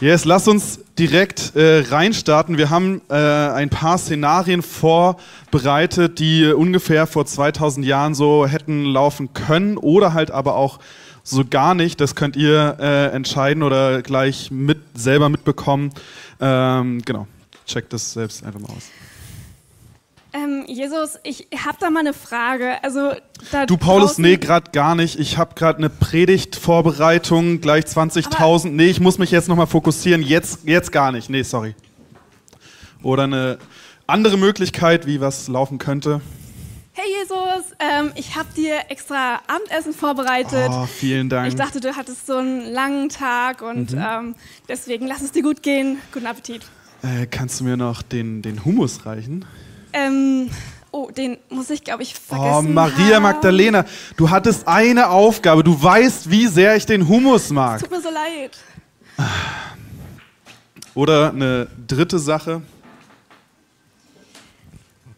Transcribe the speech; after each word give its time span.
Yes, 0.00 0.24
lass 0.24 0.48
uns 0.48 0.80
direkt 0.98 1.54
äh, 1.54 1.84
reinstarten. 1.88 2.58
Wir 2.58 2.68
haben 2.68 3.00
äh, 3.08 3.14
ein 3.14 3.70
paar 3.70 3.96
Szenarien 3.96 4.60
vorbereitet, 4.60 6.18
die 6.18 6.52
ungefähr 6.52 7.06
vor 7.06 7.26
2000 7.26 7.86
Jahren 7.86 8.14
so 8.14 8.44
hätten 8.44 8.86
laufen 8.86 9.32
können 9.34 9.76
oder 9.76 10.12
halt 10.12 10.32
aber 10.32 10.56
auch 10.56 10.80
so 11.22 11.44
gar 11.48 11.76
nicht. 11.76 12.00
Das 12.00 12.16
könnt 12.16 12.34
ihr 12.34 12.76
äh, 12.80 13.14
entscheiden 13.14 13.62
oder 13.62 14.02
gleich 14.02 14.50
mit, 14.50 14.78
selber 14.94 15.28
mitbekommen. 15.28 15.92
Ähm, 16.40 17.00
genau, 17.04 17.28
checkt 17.64 17.92
das 17.92 18.14
selbst 18.14 18.44
einfach 18.44 18.60
mal 18.60 18.70
aus. 18.70 18.90
Ähm, 20.34 20.64
Jesus, 20.66 21.20
ich 21.22 21.46
habe 21.64 21.76
da 21.78 21.90
mal 21.90 22.00
eine 22.00 22.12
Frage. 22.12 22.82
Also, 22.82 23.12
du, 23.68 23.76
Paulus, 23.76 24.18
nee, 24.18 24.36
gerade 24.36 24.72
gar 24.72 24.96
nicht. 24.96 25.16
Ich 25.20 25.38
habe 25.38 25.54
gerade 25.54 25.78
eine 25.78 25.88
Predigtvorbereitung, 25.88 27.60
gleich 27.60 27.84
20.000. 27.84 28.70
Nee, 28.70 28.86
ich 28.86 28.98
muss 28.98 29.18
mich 29.18 29.30
jetzt 29.30 29.48
nochmal 29.48 29.68
fokussieren. 29.68 30.22
Jetzt, 30.22 30.64
jetzt 30.64 30.90
gar 30.90 31.12
nicht. 31.12 31.30
Nee, 31.30 31.42
sorry. 31.42 31.76
Oder 33.04 33.22
eine 33.24 33.58
andere 34.08 34.36
Möglichkeit, 34.36 35.06
wie 35.06 35.20
was 35.20 35.46
laufen 35.46 35.78
könnte. 35.78 36.20
Hey 36.94 37.06
Jesus, 37.20 37.72
ähm, 37.78 38.10
ich 38.16 38.34
habe 38.34 38.48
dir 38.56 38.74
extra 38.88 39.40
Abendessen 39.46 39.92
vorbereitet. 39.92 40.68
Oh, 40.68 40.86
vielen 40.86 41.28
Dank. 41.28 41.46
Ich 41.46 41.54
dachte, 41.54 41.80
du 41.80 41.94
hattest 41.94 42.26
so 42.26 42.38
einen 42.38 42.72
langen 42.72 43.08
Tag 43.08 43.62
und 43.62 43.92
mhm. 43.92 44.04
ähm, 44.04 44.34
deswegen 44.68 45.06
lass 45.06 45.22
es 45.22 45.30
dir 45.30 45.42
gut 45.42 45.62
gehen. 45.62 45.98
Guten 46.12 46.26
Appetit. 46.26 46.62
Äh, 47.02 47.26
kannst 47.26 47.60
du 47.60 47.64
mir 47.64 47.76
noch 47.76 48.02
den, 48.02 48.42
den 48.42 48.64
Hummus 48.64 49.06
reichen? 49.06 49.44
Ähm, 49.94 50.50
oh, 50.90 51.08
den 51.10 51.38
muss 51.48 51.70
ich, 51.70 51.84
glaube 51.84 52.02
ich, 52.02 52.14
vergessen. 52.16 52.52
Oh, 52.52 52.62
Maria 52.62 53.20
Magdalena, 53.20 53.84
du 54.16 54.28
hattest 54.28 54.66
eine 54.66 55.08
Aufgabe. 55.08 55.62
Du 55.62 55.80
weißt, 55.80 56.28
wie 56.30 56.48
sehr 56.48 56.74
ich 56.74 56.84
den 56.84 57.06
Hummus 57.08 57.50
mag. 57.50 57.80
tut 57.80 57.92
mir 57.92 58.02
so 58.02 58.10
leid. 58.10 58.58
Oder 60.94 61.30
eine 61.30 61.68
dritte 61.86 62.18
Sache. 62.18 62.60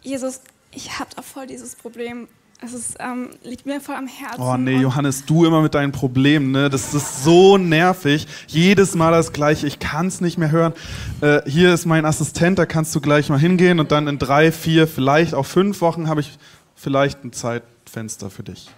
Jesus, 0.03 0.41
ich 0.73 0.99
habe 0.99 1.11
da 1.17 1.23
voll 1.23 1.47
dieses 1.47 1.75
Problem. 1.75 2.29
Es 2.63 2.73
ist, 2.73 2.97
ähm, 3.01 3.31
liegt 3.43 3.67
mir 3.67 3.83
voll 3.83 3.97
am 3.97 4.07
Herzen. 4.07 4.41
Oh 4.41 4.57
nee, 4.57 4.79
Johannes, 4.79 5.27
du 5.27 5.45
immer 5.45 5.61
mit 5.61 5.75
deinen 5.75 5.93
Problemen, 5.93 6.53
ne? 6.53 6.71
Das 6.71 6.95
ist 6.95 7.23
so 7.23 7.59
nervig. 7.59 8.27
Jedes 8.47 8.95
Mal 8.95 9.11
das 9.11 9.33
Gleiche. 9.35 9.67
Ich 9.67 9.79
kann 9.79 10.07
es 10.07 10.23
nicht 10.23 10.39
mehr 10.39 10.51
hören. 10.51 10.73
Äh, 11.21 11.43
hier 11.49 11.75
ist 11.75 11.85
mein 11.85 12.07
Assistent, 12.07 12.59
da 12.59 12.65
kannst 12.65 12.95
du 12.95 13.01
gleich 13.03 13.29
mal 13.29 13.39
hingehen 13.39 13.79
und 13.79 13.93
dann 13.93 14.09
in 14.09 14.19
drei, 14.19 14.53
vier, 14.53 14.89
vielleicht 14.89 15.35
auch 15.35 15.45
fünf 15.45 15.83
Wochen 15.83 16.09
habe 16.09 16.23
ich 16.23 16.39
vielleicht 16.75 17.25
ein 17.25 17.33
Zeitfenster 17.33 18.31
für 18.31 18.43
dich. 18.43 18.71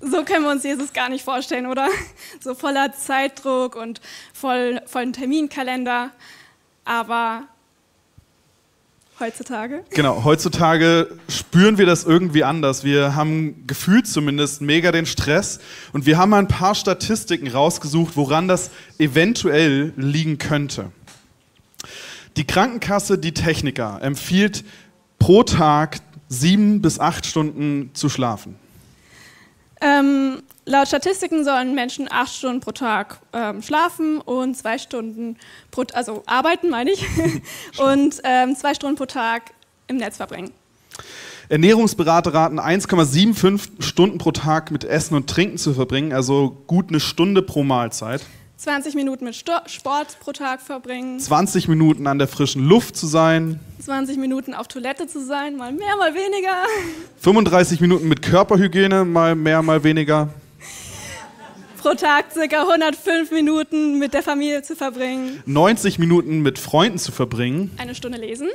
So 0.00 0.24
können 0.24 0.44
wir 0.44 0.50
uns 0.50 0.62
Jesus 0.62 0.92
gar 0.92 1.08
nicht 1.08 1.24
vorstellen, 1.24 1.66
oder? 1.66 1.88
So 2.40 2.54
voller 2.54 2.92
Zeitdruck 2.92 3.74
und 3.74 4.00
voll, 4.32 4.80
vollen 4.86 5.12
Terminkalender. 5.12 6.10
Aber 6.84 7.42
heutzutage? 9.20 9.84
Genau, 9.90 10.24
heutzutage 10.24 11.08
spüren 11.28 11.78
wir 11.78 11.86
das 11.86 12.04
irgendwie 12.04 12.44
anders. 12.44 12.84
Wir 12.84 13.14
haben 13.14 13.66
gefühlt 13.66 14.06
zumindest 14.06 14.60
mega 14.60 14.92
den 14.92 15.06
Stress 15.06 15.60
und 15.92 16.06
wir 16.06 16.18
haben 16.18 16.30
mal 16.30 16.38
ein 16.38 16.48
paar 16.48 16.74
Statistiken 16.74 17.48
rausgesucht, 17.48 18.16
woran 18.16 18.48
das 18.48 18.70
eventuell 18.98 19.92
liegen 19.96 20.38
könnte. 20.38 20.90
Die 22.36 22.46
Krankenkasse, 22.46 23.18
die 23.18 23.34
Techniker, 23.34 24.00
empfiehlt 24.02 24.64
pro 25.18 25.42
Tag 25.42 25.98
sieben 26.28 26.80
bis 26.80 26.98
acht 26.98 27.26
Stunden 27.26 27.90
zu 27.94 28.08
schlafen. 28.08 28.56
Ähm, 29.80 30.42
laut 30.64 30.88
Statistiken 30.88 31.44
sollen 31.44 31.74
Menschen 31.74 32.08
acht 32.10 32.34
Stunden 32.34 32.60
pro 32.60 32.72
Tag 32.72 33.20
ähm, 33.32 33.62
schlafen 33.62 34.18
und 34.18 34.56
zwei 34.56 34.78
Stunden 34.78 35.36
pro, 35.70 35.84
also 35.92 36.22
arbeiten, 36.26 36.70
meine 36.70 36.90
ich, 36.90 37.04
und 37.78 38.20
ähm, 38.24 38.56
zwei 38.56 38.74
Stunden 38.74 38.96
pro 38.96 39.06
Tag 39.06 39.52
im 39.88 39.96
Netz 39.96 40.16
verbringen. 40.16 40.52
Ernährungsberater 41.48 42.32
raten 42.32 42.58
1,75 42.58 43.82
Stunden 43.82 44.18
pro 44.18 44.32
Tag 44.32 44.70
mit 44.70 44.84
Essen 44.84 45.14
und 45.16 45.28
Trinken 45.28 45.58
zu 45.58 45.74
verbringen, 45.74 46.12
also 46.12 46.56
gut 46.66 46.88
eine 46.88 47.00
Stunde 47.00 47.42
pro 47.42 47.62
Mahlzeit. 47.62 48.22
20 48.56 48.94
Minuten 48.94 49.24
mit 49.24 49.34
Sport 49.34 50.20
pro 50.20 50.30
Tag 50.30 50.60
verbringen. 50.60 51.18
20 51.18 51.66
Minuten 51.66 52.06
an 52.06 52.20
der 52.20 52.28
frischen 52.28 52.64
Luft 52.64 52.96
zu 52.96 53.08
sein. 53.08 53.58
20 53.80 54.18
Minuten 54.18 54.54
auf 54.54 54.68
Toilette 54.68 55.08
zu 55.08 55.20
sein, 55.24 55.56
mal 55.56 55.72
mehr, 55.72 55.96
mal 55.98 56.14
weniger. 56.14 56.54
35 57.22 57.80
Minuten 57.80 58.06
mit 58.06 58.22
Körperhygiene, 58.22 59.04
mal 59.04 59.34
mehr, 59.34 59.62
mal 59.62 59.82
weniger. 59.82 60.28
Pro 61.82 61.94
Tag 61.94 62.26
circa 62.32 62.60
105 62.60 63.32
Minuten 63.32 63.98
mit 63.98 64.14
der 64.14 64.22
Familie 64.22 64.62
zu 64.62 64.76
verbringen. 64.76 65.42
90 65.46 65.98
Minuten 65.98 66.38
mit 66.38 66.60
Freunden 66.60 66.96
zu 66.96 67.10
verbringen. 67.10 67.72
Eine 67.76 67.96
Stunde 67.96 68.18
lesen. 68.18 68.50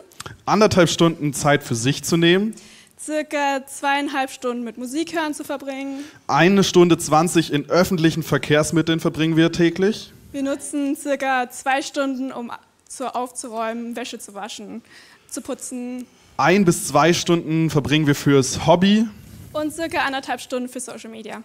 Anderthalb 0.45 0.87
Stunden 0.87 1.33
Zeit 1.33 1.61
für 1.61 1.75
sich 1.75 2.05
zu 2.05 2.15
nehmen 2.15 2.55
circa 2.97 3.65
zweieinhalb 3.65 4.31
Stunden 4.31 4.63
mit 4.63 4.77
Musik 4.77 5.13
hören 5.13 5.33
zu 5.33 5.43
verbringen. 5.43 6.05
Eine 6.27 6.63
Stunde 6.63 6.97
20 6.97 7.51
in 7.51 7.69
öffentlichen 7.69 8.23
Verkehrsmitteln 8.23 9.01
verbringen 9.01 9.35
wir 9.35 9.51
täglich. 9.51 10.13
Wir 10.31 10.41
nutzen 10.41 10.95
circa 10.95 11.49
zwei 11.49 11.81
Stunden, 11.81 12.31
um 12.31 12.49
zu 12.87 13.13
aufzuräumen, 13.13 13.97
Wäsche 13.97 14.19
zu 14.19 14.35
waschen, 14.35 14.81
zu 15.29 15.41
putzen. 15.41 16.07
Ein 16.37 16.63
bis 16.63 16.87
zwei 16.87 17.11
Stunden 17.11 17.69
verbringen 17.69 18.07
wir 18.07 18.15
fürs 18.15 18.65
Hobby. 18.65 19.05
Und 19.51 19.73
circa 19.73 20.05
anderthalb 20.05 20.39
Stunden 20.39 20.69
für 20.69 20.79
Social 20.79 21.09
Media. 21.09 21.43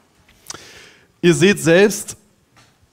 Ihr 1.25 1.35
seht 1.35 1.61
selbst, 1.61 2.17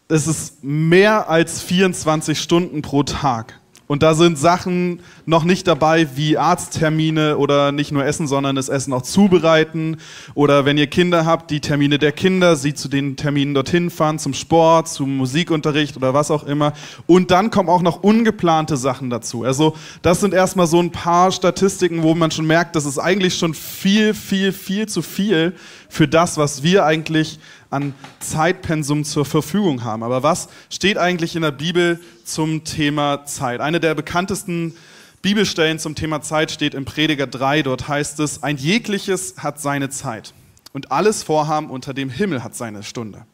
es 0.08 0.28
ist 0.28 0.64
mehr 0.64 1.30
als 1.30 1.64
24 1.64 2.40
Stunden 2.40 2.84
pro 2.84 3.02
Tag. 3.02 3.60
Und 3.88 4.04
da 4.04 4.14
sind 4.14 4.38
Sachen 4.38 5.00
noch 5.26 5.44
nicht 5.44 5.68
dabei 5.68 6.16
wie 6.16 6.38
Arzttermine 6.38 7.40
oder 7.40 7.72
nicht 7.72 7.92
nur 7.92 8.06
Essen, 8.06 8.28
sondern 8.28 8.56
das 8.56 8.70
Essen 8.70 8.94
auch 8.94 9.02
zubereiten. 9.02 9.98
Oder 10.36 10.64
wenn 10.64 10.78
ihr 10.78 10.86
Kinder 10.86 11.26
habt, 11.26 11.50
die 11.50 11.60
Termine 11.60 11.98
der 11.98 12.12
Kinder, 12.12 12.56
sie 12.56 12.76
zu 12.76 12.88
den 12.88 13.16
Terminen 13.16 13.56
dorthin 13.56 13.90
fahren, 13.90 14.20
zum 14.20 14.36
Sport, 14.36 14.90
zum 14.90 15.18
Musikunterricht 15.18 15.98
oder 15.98 16.14
was 16.14 16.30
auch 16.30 16.44
immer. 16.44 16.74
Und 17.08 17.32
dann 17.32 17.50
kommen 17.50 17.68
auch 17.68 17.82
noch 17.82 18.04
ungeplante 18.04 18.78
Sachen 18.78 19.10
dazu. 19.10 19.44
Also 19.44 19.76
das 20.04 20.20
sind 20.20 20.36
erstmal 20.36 20.68
so 20.68 20.80
ein 20.80 20.92
paar 20.92 21.32
Statistiken, 21.32 22.04
wo 22.04 22.14
man 22.14 22.30
schon 22.30 22.46
merkt, 22.46 22.76
das 22.76 22.86
ist 22.86 23.00
eigentlich 23.00 23.40
schon 23.40 23.56
viel, 23.56 24.14
viel, 24.14 24.52
viel 24.52 24.88
zu 24.88 25.02
viel 25.02 25.56
für 25.90 26.08
das, 26.08 26.38
was 26.38 26.62
wir 26.62 26.86
eigentlich 26.86 27.40
an 27.70 27.94
Zeitpensum 28.20 29.04
zur 29.04 29.26
Verfügung 29.26 29.84
haben. 29.84 30.04
Aber 30.04 30.24
was 30.24 30.50
steht 30.70 30.98
eigentlich 30.98 31.36
in 31.36 31.44
der 31.44 31.52
Bibel 31.52 32.00
zum 32.24 32.64
Thema 32.64 33.26
Zeit? 33.26 33.62
Eine 33.62 33.80
der 33.80 33.96
bekanntesten 33.96 34.76
Bibelstellen 35.22 35.80
zum 35.80 35.96
Thema 35.96 36.22
Zeit 36.22 36.52
steht 36.52 36.74
im 36.74 36.86
Prediger 36.86 37.28
3. 37.28 37.64
Dort 37.64 37.88
heißt 37.88 38.20
es, 38.20 38.42
ein 38.42 38.58
jegliches 38.58 39.36
hat 39.38 39.60
seine 39.60 39.90
Zeit 39.90 40.34
und 40.74 40.92
alles 40.92 41.24
Vorhaben 41.24 41.70
unter 41.70 41.94
dem 41.94 42.10
Himmel 42.10 42.44
hat 42.44 42.56
seine 42.56 42.84
Stunde. 42.84 43.26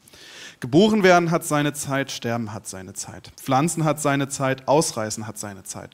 Geboren 0.60 1.04
werden 1.04 1.32
hat 1.32 1.44
seine 1.44 1.74
Zeit, 1.74 2.12
sterben 2.12 2.54
hat 2.54 2.68
seine 2.68 2.94
Zeit. 2.94 3.32
Pflanzen 3.38 3.84
hat 3.84 4.02
seine 4.02 4.30
Zeit, 4.30 4.68
ausreißen 4.68 5.28
hat 5.28 5.38
seine 5.38 5.64
Zeit. 5.64 5.92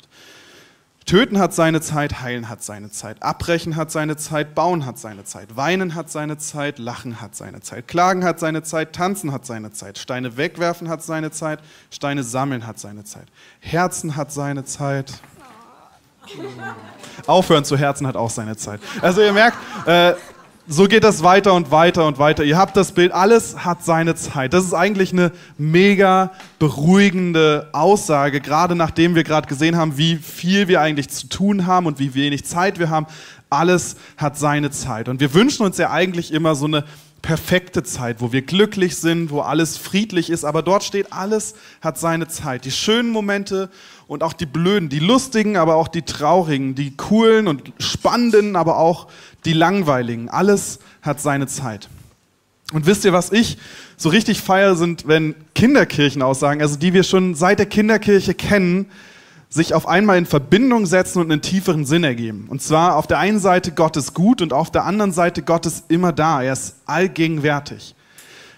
Töten 1.06 1.40
hat 1.40 1.54
seine 1.54 1.82
Zeit, 1.82 2.22
heilen 2.22 2.48
hat 2.48 2.64
seine 2.64 2.92
Zeit, 2.92 3.22
abbrechen 3.24 3.76
hat 3.76 3.92
seine 3.92 4.18
Zeit, 4.18 4.54
bauen 4.54 4.86
hat 4.86 5.00
seine 5.00 5.24
Zeit, 5.24 5.56
weinen 5.56 5.96
hat 5.96 6.10
seine 6.12 6.38
Zeit, 6.38 6.78
lachen 6.78 7.20
hat 7.20 7.36
seine 7.36 7.60
Zeit, 7.62 7.88
klagen 7.88 8.24
hat 8.24 8.40
seine 8.40 8.64
Zeit, 8.64 8.94
tanzen 8.94 9.32
hat 9.32 9.46
seine 9.46 9.72
Zeit, 9.72 9.98
Steine 9.98 10.38
wegwerfen 10.38 10.90
hat 10.90 11.04
seine 11.04 11.32
Zeit, 11.32 11.60
Steine 11.90 12.24
sammeln 12.24 12.68
hat 12.68 12.80
seine 12.80 13.04
Zeit, 13.04 13.28
Herzen 13.60 14.16
hat 14.16 14.32
seine 14.32 14.64
Zeit. 14.64 15.14
Aufhören 17.26 17.66
zu 17.66 17.78
Herzen 17.78 18.06
hat 18.06 18.16
auch 18.16 18.30
seine 18.30 18.56
Zeit. 18.56 18.80
Also 19.02 19.22
ihr 19.22 19.34
merkt, 19.34 19.58
äh, 19.88 20.14
so 20.68 20.88
geht 20.88 21.04
das 21.04 21.24
weiter 21.24 21.54
und 21.54 21.72
weiter 21.72 22.06
und 22.06 22.20
weiter. 22.20 22.44
Ihr 22.44 22.58
habt 22.58 22.78
das 22.78 22.92
Bild, 22.92 23.12
alles 23.12 23.66
hat 23.66 23.84
seine 23.84 24.16
Zeit. 24.16 24.54
Das 24.54 24.64
ist 24.64 24.74
eigentlich 24.74 25.12
eine 25.12 25.32
mega 25.58 26.32
beruhigende 26.60 27.70
Aussage, 27.72 28.42
gerade 28.42 28.76
nachdem 28.76 29.16
wir 29.16 29.24
gerade 29.24 29.48
gesehen 29.48 29.76
haben, 29.76 29.98
wie 29.98 30.18
viel 30.18 30.68
wir 30.68 30.82
eigentlich 30.82 31.10
zu 31.10 31.28
tun 31.28 31.66
haben 31.66 31.88
und 31.88 32.00
wie 32.00 32.14
wenig 32.14 32.46
Zeit 32.46 32.80
wir 32.80 32.90
haben. 32.90 33.08
Alles 33.50 33.96
hat 34.18 34.38
seine 34.38 34.72
Zeit. 34.72 35.10
Und 35.10 35.20
wir 35.20 35.34
wünschen 35.34 35.66
uns 35.66 35.78
ja 35.78 35.90
eigentlich 35.90 36.32
immer 36.32 36.56
so 36.56 36.66
eine 36.66 36.86
perfekte 37.22 37.84
Zeit, 37.84 38.20
wo 38.20 38.32
wir 38.32 38.42
glücklich 38.42 38.96
sind, 38.96 39.30
wo 39.30 39.42
alles 39.42 39.78
friedlich 39.78 40.30
ist, 40.30 40.44
aber 40.44 40.64
dort 40.64 40.84
steht, 40.84 41.14
alles 41.14 41.54
hat 41.82 42.00
seine 42.00 42.28
Zeit. 42.28 42.66
Die 42.66 42.72
schönen 42.72 43.12
Momente 43.12 43.70
und 44.12 44.24
auch 44.24 44.34
die 44.34 44.46
blöden, 44.46 44.90
die 44.90 45.00
lustigen, 45.00 45.56
aber 45.56 45.78
auch 45.78 45.88
die 45.88 46.02
traurigen, 46.02 46.76
die 46.76 46.98
coolen 46.98 47.48
und 47.48 47.72
spannenden, 47.80 48.58
aber 48.58 48.78
auch 48.78 49.08
die 49.46 49.54
langweiligen. 49.54 50.28
Alles 50.28 50.80
hat 51.02 51.22
seine 51.22 51.48
Zeit. 51.48 51.88
Und 52.74 52.88
wisst 52.88 53.06
ihr, 53.06 53.14
was 53.14 53.32
ich 53.32 53.58
so 53.96 54.10
richtig 54.10 54.42
feiere, 54.42 54.76
sind, 54.76 55.08
wenn 55.08 55.34
Kinderkirchenaussagen, 55.56 56.62
also 56.62 56.76
die 56.76 56.92
wir 56.92 57.04
schon 57.04 57.36
seit 57.36 57.60
der 57.60 57.68
Kinderkirche 57.68 58.34
kennen, 58.34 58.88
sich 59.48 59.74
auf 59.74 59.88
einmal 59.88 60.18
in 60.18 60.26
Verbindung 60.26 60.86
setzen 60.86 61.20
und 61.20 61.32
einen 61.32 61.42
tieferen 61.42 61.86
Sinn 61.86 62.04
ergeben. 62.04 62.48
Und 62.50 62.62
zwar 62.62 62.98
auf 62.98 63.08
der 63.08 63.20
einen 63.20 63.40
Seite 63.40 63.72
Gott 63.72 63.96
ist 63.96 64.14
gut 64.14 64.42
und 64.42 64.52
auf 64.52 64.70
der 64.70 64.84
anderen 64.84 65.14
Seite 65.14 65.42
Gott 65.42 65.66
ist 65.66 65.86
immer 65.88 66.12
da. 66.12 66.44
Er 66.44 66.52
ist 66.52 66.76
allgegenwärtig. 66.86 67.96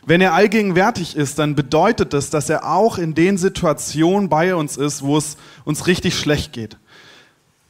Wenn 0.06 0.22
er 0.22 0.34
allgegenwärtig 0.34 1.16
ist, 1.16 1.40
dann 1.40 1.56
bedeutet 1.56 2.14
das, 2.14 2.30
dass 2.30 2.50
er 2.50 2.70
auch 2.70 2.98
in 2.98 3.14
den 3.14 3.38
Situationen 3.38 4.28
bei 4.28 4.54
uns 4.56 4.76
ist, 4.76 5.02
wo 5.02 5.18
es 5.18 5.38
uns 5.64 5.88
richtig 5.88 6.16
schlecht 6.16 6.52
geht. 6.52 6.78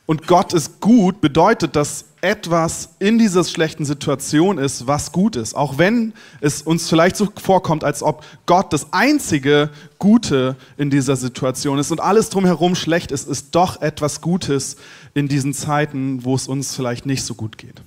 Und 0.05 0.27
Gott 0.27 0.51
ist 0.51 0.81
gut, 0.81 1.21
bedeutet, 1.21 1.75
dass 1.75 2.05
etwas 2.21 2.89
in 2.99 3.17
dieser 3.19 3.43
schlechten 3.43 3.85
Situation 3.85 4.57
ist, 4.57 4.87
was 4.87 5.11
gut 5.11 5.35
ist. 5.35 5.55
Auch 5.55 5.77
wenn 5.77 6.13
es 6.41 6.61
uns 6.61 6.89
vielleicht 6.89 7.15
so 7.15 7.29
vorkommt, 7.41 7.83
als 7.83 8.03
ob 8.03 8.23
Gott 8.45 8.73
das 8.73 8.91
einzige 8.91 9.69
Gute 9.99 10.57
in 10.77 10.89
dieser 10.89 11.15
Situation 11.15 11.79
ist 11.79 11.91
und 11.91 12.01
alles 12.01 12.29
drumherum 12.29 12.75
schlecht 12.75 13.11
ist, 13.11 13.27
ist 13.27 13.55
doch 13.55 13.81
etwas 13.81 14.21
Gutes 14.21 14.75
in 15.13 15.27
diesen 15.27 15.53
Zeiten, 15.53 16.25
wo 16.25 16.35
es 16.35 16.47
uns 16.47 16.75
vielleicht 16.75 17.05
nicht 17.05 17.23
so 17.23 17.35
gut 17.35 17.57
geht. 17.57 17.81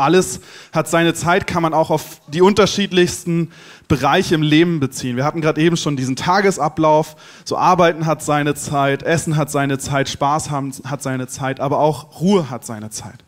Alles 0.00 0.40
hat 0.72 0.88
seine 0.88 1.14
Zeit, 1.14 1.46
kann 1.46 1.62
man 1.62 1.74
auch 1.74 1.90
auf 1.90 2.20
die 2.28 2.42
unterschiedlichsten 2.42 3.50
Bereiche 3.88 4.34
im 4.34 4.42
Leben 4.42 4.80
beziehen. 4.80 5.16
Wir 5.16 5.24
hatten 5.24 5.40
gerade 5.40 5.60
eben 5.60 5.76
schon 5.76 5.96
diesen 5.96 6.16
Tagesablauf. 6.16 7.16
So 7.44 7.56
Arbeiten 7.56 8.06
hat 8.06 8.22
seine 8.22 8.54
Zeit, 8.54 9.02
Essen 9.02 9.36
hat 9.36 9.50
seine 9.50 9.78
Zeit, 9.78 10.08
Spaß 10.08 10.50
haben 10.50 10.72
hat 10.84 11.02
seine 11.02 11.26
Zeit, 11.26 11.60
aber 11.60 11.78
auch 11.78 12.20
Ruhe 12.20 12.50
hat 12.50 12.64
seine 12.64 12.90
Zeit. 12.90 13.24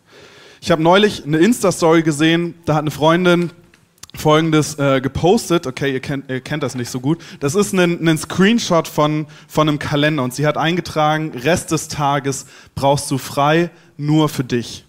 Ich 0.60 0.70
habe 0.70 0.82
neulich 0.82 1.24
eine 1.24 1.38
Insta-Story 1.38 2.02
gesehen, 2.02 2.54
da 2.64 2.74
hat 2.74 2.82
eine 2.82 2.92
Freundin 2.92 3.50
Folgendes 4.14 4.78
äh, 4.78 5.00
gepostet. 5.00 5.66
Okay, 5.66 5.92
ihr 5.92 6.00
kennt, 6.00 6.30
ihr 6.30 6.40
kennt, 6.40 6.62
das 6.62 6.74
nicht 6.74 6.90
so 6.90 7.00
gut. 7.00 7.22
Das 7.40 7.54
ist 7.54 7.72
ein, 7.72 8.06
ein 8.06 8.18
Screenshot 8.18 8.86
von, 8.86 9.26
von 9.48 9.68
einem 9.68 9.78
Kalender 9.78 10.22
und 10.22 10.34
sie 10.34 10.46
hat 10.46 10.58
eingetragen, 10.58 11.32
Rest 11.34 11.72
des 11.72 11.88
Tages 11.88 12.46
brauchst 12.74 13.10
du 13.10 13.18
frei 13.18 13.70
nur 13.96 14.28
für 14.28 14.44
dich. 14.44 14.84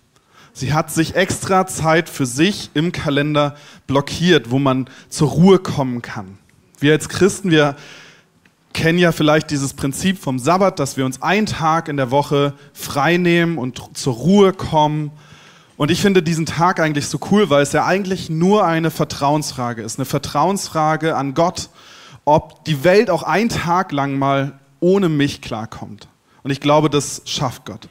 Sie 0.53 0.71
hat 0.71 0.91
sich 0.91 1.15
extra 1.15 1.65
Zeit 1.65 2.09
für 2.09 2.27
sich 2.27 2.69
im 2.75 2.91
Kalender 2.91 3.55
blockiert, 3.87 4.51
wo 4.51 4.59
man 4.59 4.87
zur 5.09 5.29
Ruhe 5.29 5.57
kommen 5.57 6.03
kann. 6.03 6.37
Wir 6.79 6.93
als 6.93 7.09
Christen, 7.09 7.49
wir 7.49 7.75
kennen 8.73 8.99
ja 8.99 9.11
vielleicht 9.11 9.49
dieses 9.49 9.73
Prinzip 9.73 10.19
vom 10.19 10.37
Sabbat, 10.37 10.79
dass 10.79 10.95
wir 10.95 11.05
uns 11.05 11.21
einen 11.21 11.47
Tag 11.47 11.87
in 11.87 11.97
der 11.97 12.11
Woche 12.11 12.53
frei 12.73 13.17
nehmen 13.17 13.57
und 13.57 13.97
zur 13.97 14.13
Ruhe 14.13 14.53
kommen. 14.53 15.11
Und 15.75 15.89
ich 15.89 16.01
finde 16.01 16.21
diesen 16.21 16.45
Tag 16.45 16.79
eigentlich 16.79 17.07
so 17.07 17.19
cool, 17.31 17.49
weil 17.49 17.63
es 17.63 17.71
ja 17.71 17.85
eigentlich 17.85 18.29
nur 18.29 18.65
eine 18.65 18.91
Vertrauensfrage 18.91 19.81
ist. 19.81 19.97
Eine 19.97 20.05
Vertrauensfrage 20.05 21.15
an 21.15 21.33
Gott, 21.33 21.69
ob 22.25 22.63
die 22.65 22.83
Welt 22.83 23.09
auch 23.09 23.23
einen 23.23 23.49
Tag 23.49 23.91
lang 23.91 24.19
mal 24.19 24.59
ohne 24.79 25.09
mich 25.09 25.41
klarkommt. 25.41 26.07
Und 26.43 26.51
ich 26.51 26.59
glaube, 26.59 26.89
das 26.89 27.21
schafft 27.25 27.65
Gott. 27.65 27.87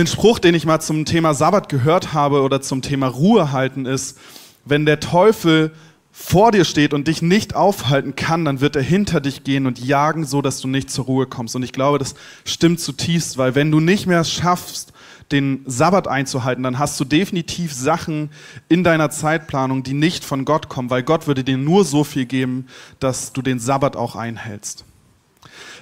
Ein 0.00 0.06
Spruch, 0.06 0.38
den 0.38 0.54
ich 0.54 0.64
mal 0.64 0.80
zum 0.80 1.04
Thema 1.04 1.34
Sabbat 1.34 1.68
gehört 1.68 2.14
habe 2.14 2.40
oder 2.40 2.62
zum 2.62 2.80
Thema 2.80 3.06
Ruhe 3.06 3.52
halten 3.52 3.84
ist, 3.84 4.16
wenn 4.64 4.86
der 4.86 4.98
Teufel 4.98 5.72
vor 6.10 6.52
dir 6.52 6.64
steht 6.64 6.94
und 6.94 7.06
dich 7.06 7.20
nicht 7.20 7.54
aufhalten 7.54 8.16
kann, 8.16 8.46
dann 8.46 8.62
wird 8.62 8.76
er 8.76 8.82
hinter 8.82 9.20
dich 9.20 9.44
gehen 9.44 9.66
und 9.66 9.78
jagen, 9.78 10.24
so 10.24 10.40
dass 10.40 10.62
du 10.62 10.68
nicht 10.68 10.90
zur 10.90 11.04
Ruhe 11.04 11.26
kommst. 11.26 11.54
Und 11.54 11.64
ich 11.64 11.72
glaube, 11.72 11.98
das 11.98 12.14
stimmt 12.46 12.80
zutiefst, 12.80 13.36
weil 13.36 13.54
wenn 13.54 13.70
du 13.70 13.78
nicht 13.78 14.06
mehr 14.06 14.24
schaffst, 14.24 14.94
den 15.32 15.64
Sabbat 15.66 16.08
einzuhalten, 16.08 16.62
dann 16.62 16.78
hast 16.78 16.98
du 16.98 17.04
definitiv 17.04 17.74
Sachen 17.74 18.30
in 18.70 18.82
deiner 18.82 19.10
Zeitplanung, 19.10 19.82
die 19.82 19.92
nicht 19.92 20.24
von 20.24 20.46
Gott 20.46 20.70
kommen, 20.70 20.88
weil 20.88 21.02
Gott 21.02 21.26
würde 21.26 21.44
dir 21.44 21.58
nur 21.58 21.84
so 21.84 22.04
viel 22.04 22.24
geben, 22.24 22.68
dass 23.00 23.34
du 23.34 23.42
den 23.42 23.58
Sabbat 23.58 23.96
auch 23.96 24.16
einhältst 24.16 24.86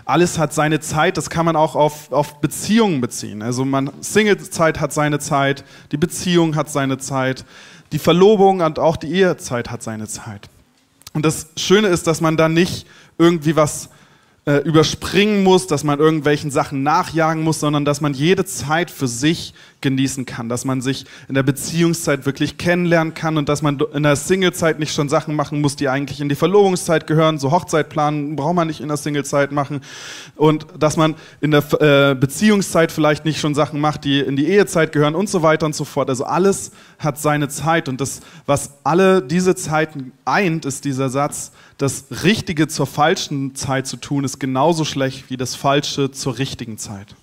alles 0.09 0.39
hat 0.39 0.55
seine 0.55 0.81
Zeit, 0.81 1.19
das 1.19 1.29
kann 1.29 1.45
man 1.45 1.55
auch 1.55 1.77
auf, 1.77 2.11
auf 2.13 2.41
Beziehungen 2.41 3.03
beziehen. 3.03 3.43
Also 3.43 3.67
man, 3.67 3.91
Single-Zeit 4.01 4.81
hat 4.81 4.93
seine 4.93 5.19
Zeit, 5.19 5.65
die 5.93 5.99
Beziehung 5.99 6.57
hat 6.57 6.71
seine 6.71 6.97
Zeit, 6.97 7.45
die 7.93 7.99
Verlobung 7.99 8.63
und 8.63 8.79
auch 8.79 8.97
die 8.97 9.13
Ehezeit 9.13 9.71
hat 9.71 9.83
seine 9.83 10.09
Zeit. 10.09 10.49
Und 11.13 11.27
das 11.27 11.49
Schöne 11.57 11.89
ist, 11.89 12.07
dass 12.07 12.23
man 12.23 12.39
da 12.39 12.49
nicht 12.49 12.87
irgendwie 13.19 13.55
was 13.55 13.91
äh, 14.47 14.63
überspringen 14.63 15.45
muss, 15.45 15.67
dass 15.67 15.85
man 15.85 15.99
irgendwelchen 15.99 16.51
Sachen 16.51 16.83
nachjagen 16.83 17.43
muss, 17.43 17.61
sondern 17.61 17.85
dass 17.85 18.01
man 18.01 18.15
jede 18.15 18.47
Zeit 18.47 18.91
für 18.91 19.09
sich 19.09 19.53
genießen 19.81 20.27
kann, 20.27 20.49
dass 20.49 20.65
man 20.65 20.81
sich 20.81 21.07
in 21.29 21.35
der 21.35 21.43
Beziehungszeit 21.43 22.27
wirklich 22.27 22.59
kennenlernen 22.59 23.15
kann 23.15 23.37
und 23.39 23.49
dass 23.49 23.63
man 23.63 23.79
in 23.95 24.03
der 24.03 24.17
Singlezeit 24.17 24.79
nicht 24.79 24.93
schon 24.93 25.09
Sachen 25.09 25.37
machen 25.37 25.61
muss, 25.61 25.77
die 25.77 25.89
eigentlich 25.89 26.21
in 26.21 26.29
die 26.29 26.35
Verlobungszeit 26.35 27.07
gehören. 27.07 27.39
So 27.39 27.51
Hochzeitplanen 27.51 28.37
braucht 28.37 28.55
man 28.55 28.67
nicht 28.67 28.81
in 28.81 28.89
der 28.89 28.97
Singlezeit 28.97 29.53
machen 29.53 29.81
und 30.37 30.67
dass 30.79 30.97
man 30.97 31.15
in 31.41 31.53
der 31.53 31.63
äh, 31.81 32.15
Beziehungszeit 32.15 32.91
vielleicht 32.91 33.25
nicht 33.25 33.41
schon 33.41 33.55
Sachen 33.55 33.81
macht, 33.81 34.05
die 34.05 34.21
in 34.21 34.37
die 34.37 34.47
Ehezeit 34.47 34.93
gehören 34.93 35.15
und 35.15 35.29
so 35.29 35.43
weiter 35.43 35.67
und 35.67 35.75
so 35.75 35.85
fort. 35.85 36.09
Also 36.09 36.25
alles 36.25 36.73
hat 36.99 37.19
seine 37.19 37.49
Zeit 37.49 37.89
und 37.89 38.01
das, 38.01 38.21
was 38.47 38.73
alle 38.85 39.23
diese 39.23 39.55
Zeiten 39.55 40.13
eint, 40.25 40.65
ist 40.65 40.85
dieser 40.85 41.09
Satz, 41.09 41.53
das 41.79 42.07
Richtige 42.25 42.67
zur 42.67 42.87
falschen 42.87 43.55
Zeit 43.55 43.87
zu 43.87 43.97
tun, 43.97 44.25
ist 44.25 44.41
genauso 44.41 44.85
schlecht 44.85 45.31
wie 45.31 45.37
das 45.37 45.55
Falsche 45.55 46.11
zur 46.11 46.39
richtigen 46.39 46.79
Zeit. 46.79 47.15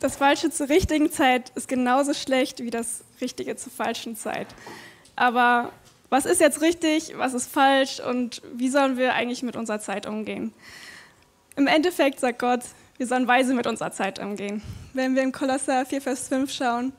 Das 0.00 0.16
Falsche 0.16 0.50
zur 0.50 0.70
richtigen 0.70 1.12
Zeit 1.12 1.50
ist 1.54 1.68
genauso 1.68 2.14
schlecht 2.14 2.60
wie 2.60 2.70
das 2.70 3.04
Richtige 3.20 3.56
zur 3.56 3.70
falschen 3.70 4.16
Zeit. 4.16 4.46
Aber 5.14 5.72
was 6.08 6.24
ist 6.24 6.40
jetzt 6.40 6.62
richtig, 6.62 7.12
was 7.18 7.34
ist 7.34 7.52
falsch 7.52 8.00
und 8.00 8.40
wie 8.54 8.70
sollen 8.70 8.96
wir 8.96 9.12
eigentlich 9.12 9.42
mit 9.42 9.56
unserer 9.56 9.78
Zeit 9.78 10.06
umgehen? 10.06 10.54
Im 11.54 11.66
Endeffekt 11.66 12.18
sagt 12.18 12.38
Gott, 12.38 12.60
wir 12.96 13.06
sollen 13.06 13.28
weise 13.28 13.52
mit 13.52 13.66
unserer 13.66 13.92
Zeit 13.92 14.18
umgehen. 14.18 14.62
Wenn 14.94 15.14
wir 15.14 15.22
in 15.22 15.32
Kolosser 15.32 15.84
4, 15.84 16.00
Vers 16.00 16.28
5 16.28 16.50
schauen, 16.50 16.92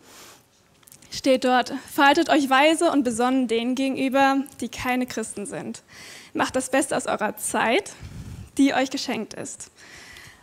steht 1.10 1.44
dort, 1.44 1.74
verhaltet 1.92 2.30
euch 2.30 2.52
weise 2.52 2.92
und 2.92 3.04
besonnen 3.04 3.48
denen 3.48 3.74
gegenüber, 3.74 4.44
die 4.62 4.70
keine 4.70 5.08
Christen 5.08 5.48
sind. 5.48 5.82
Macht 6.36 6.56
das 6.56 6.70
Beste 6.70 6.96
aus 6.96 7.08
eurer 7.08 7.36
Zeit, 7.38 7.94
die 8.60 8.76
euch 8.76 8.92
geschenkt 8.92 9.34
ist. 9.34 9.71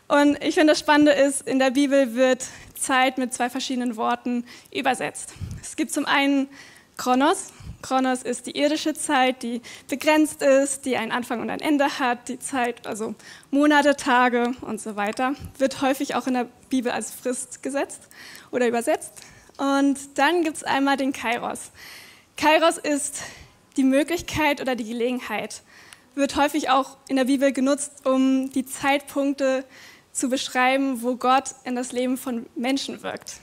Und 0.09 0.43
ich 0.43 0.55
finde, 0.55 0.73
das 0.73 0.81
Spannende 0.81 1.13
ist, 1.13 1.47
in 1.47 1.59
der 1.59 1.71
Bibel 1.71 2.15
wird 2.15 2.47
Zeit 2.75 3.19
mit 3.19 3.35
zwei 3.35 3.51
verschiedenen 3.51 3.97
Worten 3.97 4.47
übersetzt. 4.73 5.35
Es 5.63 5.77
gibt 5.77 5.93
zum 5.93 6.07
einen 6.07 6.49
Chronos. 6.97 7.53
Chronos 7.83 8.23
ist 8.23 8.47
die 8.47 8.59
irdische 8.59 8.95
Zeit, 8.95 9.43
die 9.43 9.61
begrenzt 9.89 10.43
ist, 10.43 10.87
die 10.87 10.97
einen 10.97 11.13
Anfang 11.13 11.41
und 11.43 11.51
ein 11.51 11.61
Ende 11.61 11.99
hat. 11.99 12.29
Die 12.29 12.39
Zeit, 12.39 12.87
also 12.87 13.15
Monate, 13.51 13.97
Tage 13.97 14.53
und 14.63 14.81
so 14.81 14.97
weiter, 14.97 15.35
wird 15.59 15.83
häufig 15.83 16.15
auch 16.15 16.27
in 16.27 16.35
der 16.35 16.49
Bibel 16.71 16.91
als 16.91 17.13
Frist 17.13 17.63
gesetzt 17.63 18.09
oder 18.51 18.67
übersetzt. 18.67 19.13
Und 19.59 19.99
dann 20.15 20.43
gibt 20.43 20.57
es 20.57 20.65
einmal 20.65 20.97
den 20.97 21.13
Kairos. 21.13 21.71
Kairos 22.37 22.79
ist 22.79 23.23
die 23.77 23.85
Möglichkeit 23.85 24.61
oder 24.61 24.75
die 24.75 24.85
Gelegenheit, 24.85 25.63
wird 26.15 26.35
häufig 26.37 26.71
auch 26.71 26.97
in 27.09 27.17
der 27.17 27.25
Bibel 27.25 27.53
genutzt, 27.53 28.07
um 28.07 28.51
die 28.51 28.65
Zeitpunkte 28.65 29.65
zu 30.19 30.29
beschreiben, 30.29 31.03
wo 31.03 31.17
Gott 31.17 31.55
in 31.65 31.77
das 31.77 31.93
Leben 31.93 32.17
von 32.17 32.47
Menschen 32.55 33.03
wirkt. 33.03 33.35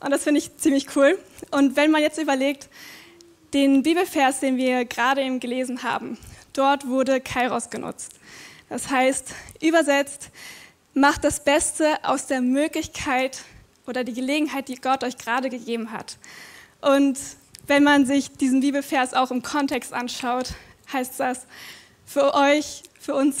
Und 0.00 0.10
das 0.10 0.24
finde 0.24 0.38
ich 0.40 0.56
ziemlich 0.56 0.96
cool. 0.96 1.18
Und 1.50 1.76
wenn 1.76 1.90
man 1.90 2.02
jetzt 2.02 2.18
überlegt, 2.18 2.68
den 3.54 3.82
Bibelvers, 3.82 4.40
den 4.40 4.56
wir 4.56 4.84
gerade 4.84 5.22
eben 5.22 5.38
gelesen 5.38 5.82
haben, 5.82 6.18
dort 6.52 6.86
wurde 6.88 7.20
Kairos 7.20 7.70
genutzt. 7.70 8.12
Das 8.68 8.90
heißt, 8.90 9.34
übersetzt, 9.60 10.30
macht 10.94 11.24
das 11.24 11.44
Beste 11.44 11.98
aus 12.02 12.26
der 12.26 12.40
Möglichkeit 12.40 13.42
oder 13.86 14.04
die 14.04 14.14
Gelegenheit, 14.14 14.68
die 14.68 14.76
Gott 14.76 15.04
euch 15.04 15.18
gerade 15.18 15.50
gegeben 15.50 15.92
hat. 15.92 16.16
Und 16.80 17.18
wenn 17.66 17.84
man 17.84 18.06
sich 18.06 18.30
diesen 18.32 18.60
Bibelvers 18.60 19.14
auch 19.14 19.30
im 19.30 19.42
Kontext 19.42 19.92
anschaut, 19.92 20.54
heißt 20.92 21.20
das, 21.20 21.46
für 22.06 22.34
euch, 22.34 22.82
für 22.98 23.14
uns, 23.14 23.38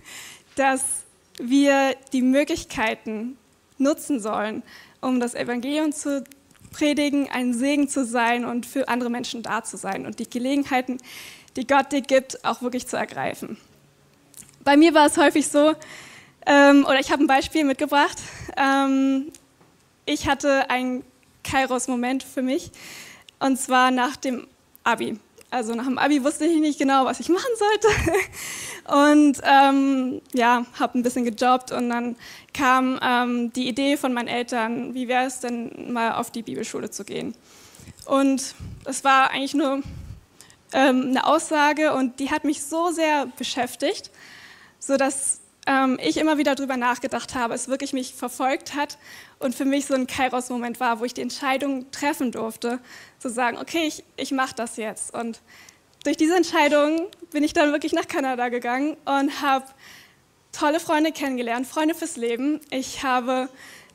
dass 0.56 1.03
wir 1.38 1.94
die 2.12 2.22
Möglichkeiten 2.22 3.36
nutzen 3.78 4.20
sollen, 4.20 4.62
um 5.00 5.20
das 5.20 5.34
Evangelium 5.34 5.92
zu 5.92 6.24
predigen, 6.72 7.28
ein 7.30 7.54
Segen 7.54 7.88
zu 7.88 8.04
sein 8.04 8.44
und 8.44 8.66
für 8.66 8.88
andere 8.88 9.10
Menschen 9.10 9.42
da 9.42 9.62
zu 9.62 9.76
sein 9.76 10.06
und 10.06 10.18
die 10.18 10.28
Gelegenheiten, 10.28 10.98
die 11.56 11.66
Gott 11.66 11.92
dir 11.92 12.00
gibt, 12.00 12.44
auch 12.44 12.62
wirklich 12.62 12.86
zu 12.86 12.96
ergreifen. 12.96 13.56
Bei 14.64 14.76
mir 14.76 14.94
war 14.94 15.06
es 15.06 15.16
häufig 15.16 15.46
so, 15.48 15.74
ähm, 16.46 16.84
oder 16.84 16.98
ich 16.98 17.10
habe 17.12 17.22
ein 17.22 17.26
Beispiel 17.26 17.64
mitgebracht. 17.64 18.18
Ähm, 18.56 19.30
ich 20.04 20.26
hatte 20.26 20.68
einen 20.68 21.04
Kairos-Moment 21.42 22.22
für 22.22 22.42
mich, 22.42 22.70
und 23.38 23.58
zwar 23.58 23.90
nach 23.90 24.16
dem 24.16 24.46
Abi. 24.82 25.18
Also 25.54 25.76
nach 25.76 25.84
dem 25.84 25.98
Abi 25.98 26.24
wusste 26.24 26.46
ich 26.46 26.58
nicht 26.58 26.80
genau, 26.80 27.04
was 27.04 27.20
ich 27.20 27.28
machen 27.28 27.52
sollte. 27.56 27.88
Und 29.12 29.40
ähm, 29.44 30.20
ja, 30.32 30.66
habe 30.80 30.98
ein 30.98 31.04
bisschen 31.04 31.24
gejobbt 31.24 31.70
und 31.70 31.88
dann 31.88 32.16
kam 32.52 32.98
ähm, 33.00 33.52
die 33.54 33.66
Idee 33.66 33.96
von 33.96 34.12
meinen 34.12 34.28
Eltern, 34.28 34.92
wie 34.92 35.08
wäre 35.08 35.24
es 35.24 35.40
denn 35.40 35.92
mal 35.92 36.12
auf 36.12 36.30
die 36.30 36.42
Bibelschule 36.42 36.90
zu 36.90 37.04
gehen. 37.04 37.34
Und 38.04 38.54
das 38.84 39.02
war 39.02 39.30
eigentlich 39.30 39.54
nur 39.54 39.82
ähm, 40.74 41.06
eine 41.08 41.26
Aussage 41.26 41.94
und 41.94 42.20
die 42.20 42.30
hat 42.30 42.44
mich 42.44 42.62
so 42.62 42.90
sehr 42.90 43.26
beschäftigt, 43.38 44.10
sodass 44.78 45.40
ähm, 45.66 45.98
ich 46.02 46.16
immer 46.16 46.38
wieder 46.38 46.54
darüber 46.54 46.76
nachgedacht 46.76 47.34
habe, 47.34 47.54
es 47.54 47.68
wirklich 47.68 47.92
mich 47.92 48.14
verfolgt 48.14 48.74
hat 48.74 48.98
und 49.38 49.54
für 49.54 49.64
mich 49.64 49.86
so 49.86 49.94
ein 49.94 50.06
Kairos-Moment 50.06 50.80
war, 50.80 51.00
wo 51.00 51.04
ich 51.04 51.14
die 51.14 51.22
Entscheidung 51.22 51.90
treffen 51.90 52.32
durfte, 52.32 52.80
zu 53.18 53.30
sagen, 53.30 53.58
okay, 53.58 53.86
ich, 53.86 54.04
ich 54.16 54.32
mache 54.32 54.54
das 54.54 54.76
jetzt. 54.76 55.14
Und 55.14 55.40
durch 56.04 56.16
diese 56.16 56.36
Entscheidung 56.36 57.08
bin 57.30 57.42
ich 57.42 57.52
dann 57.52 57.72
wirklich 57.72 57.92
nach 57.92 58.08
Kanada 58.08 58.48
gegangen 58.48 58.96
und 59.04 59.40
habe 59.40 59.66
tolle 60.52 60.80
Freunde 60.80 61.12
kennengelernt, 61.12 61.66
Freunde 61.66 61.94
fürs 61.94 62.16
Leben. 62.16 62.60
Ich 62.70 63.02
habe 63.02 63.48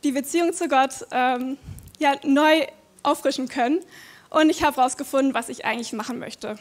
die 0.03 0.11
Beziehung 0.11 0.53
zu 0.53 0.67
Gott 0.67 1.05
ähm, 1.11 1.57
ja, 1.99 2.15
neu 2.23 2.65
auffrischen 3.03 3.47
können 3.47 3.79
und 4.29 4.49
ich 4.49 4.63
habe 4.63 4.77
herausgefunden, 4.77 5.33
was 5.33 5.49
ich 5.49 5.65
eigentlich 5.65 5.93
machen 5.93 6.19
möchte, 6.19 6.57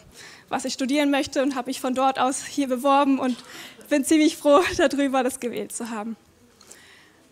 was 0.48 0.64
ich 0.64 0.72
studieren 0.72 1.10
möchte 1.10 1.42
und 1.42 1.54
habe 1.54 1.68
mich 1.68 1.80
von 1.80 1.94
dort 1.94 2.18
aus 2.18 2.44
hier 2.44 2.68
beworben 2.68 3.18
und 3.18 3.36
bin 3.90 4.04
ziemlich 4.04 4.36
froh 4.36 4.60
darüber, 4.76 5.22
das 5.22 5.40
gewählt 5.40 5.72
zu 5.72 5.90
haben. 5.90 6.16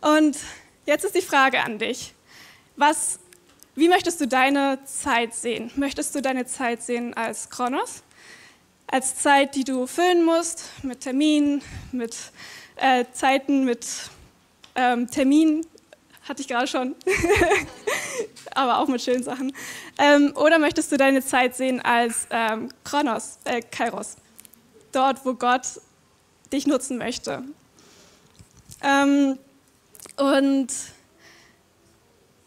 Und 0.01 0.37
jetzt 0.85 1.05
ist 1.05 1.15
die 1.15 1.23
Frage 1.23 1.61
an 1.61 1.79
dich. 1.79 2.15
Was, 2.77 3.19
wie 3.75 3.89
möchtest 3.89 4.21
du 4.21 4.29
deine 4.29 4.79
Zeit 4.85 5.35
sehen? 5.35 5.71
Möchtest 5.77 6.15
du 6.15 6.21
deine 6.21 6.45
Zeit 6.47 6.83
sehen 6.83 7.15
als 7.15 7.49
Kronos? 7.49 8.03
Als 8.89 9.17
Zeit, 9.17 9.55
die 9.55 9.65
du 9.65 9.87
füllen 9.87 10.25
musst 10.25 10.65
mit 10.83 11.01
Terminen, 11.01 11.63
mit 11.93 12.15
äh, 12.77 13.05
Zeiten, 13.13 13.65
mit 13.65 13.87
ähm, 14.75 15.11
Terminen, 15.11 15.67
hatte 16.29 16.43
ich 16.43 16.49
gerade 16.49 16.67
schon, 16.67 16.95
aber 18.55 18.79
auch 18.79 18.89
mit 18.89 19.03
schönen 19.03 19.23
Sachen. 19.23 19.53
Ähm, 19.99 20.33
oder 20.37 20.59
möchtest 20.59 20.91
du 20.93 20.97
deine 20.97 21.23
Zeit 21.25 21.57
sehen 21.57 21.81
als 21.81 22.27
ähm, 22.31 22.69
Kronos, 22.85 23.39
äh, 23.45 23.61
Kairos, 23.63 24.17
dort, 24.93 25.25
wo 25.25 25.35
Gott 25.35 25.81
dich 26.53 26.67
nutzen 26.67 26.99
möchte? 26.99 27.43
Ähm, 28.83 29.39
und 30.17 30.69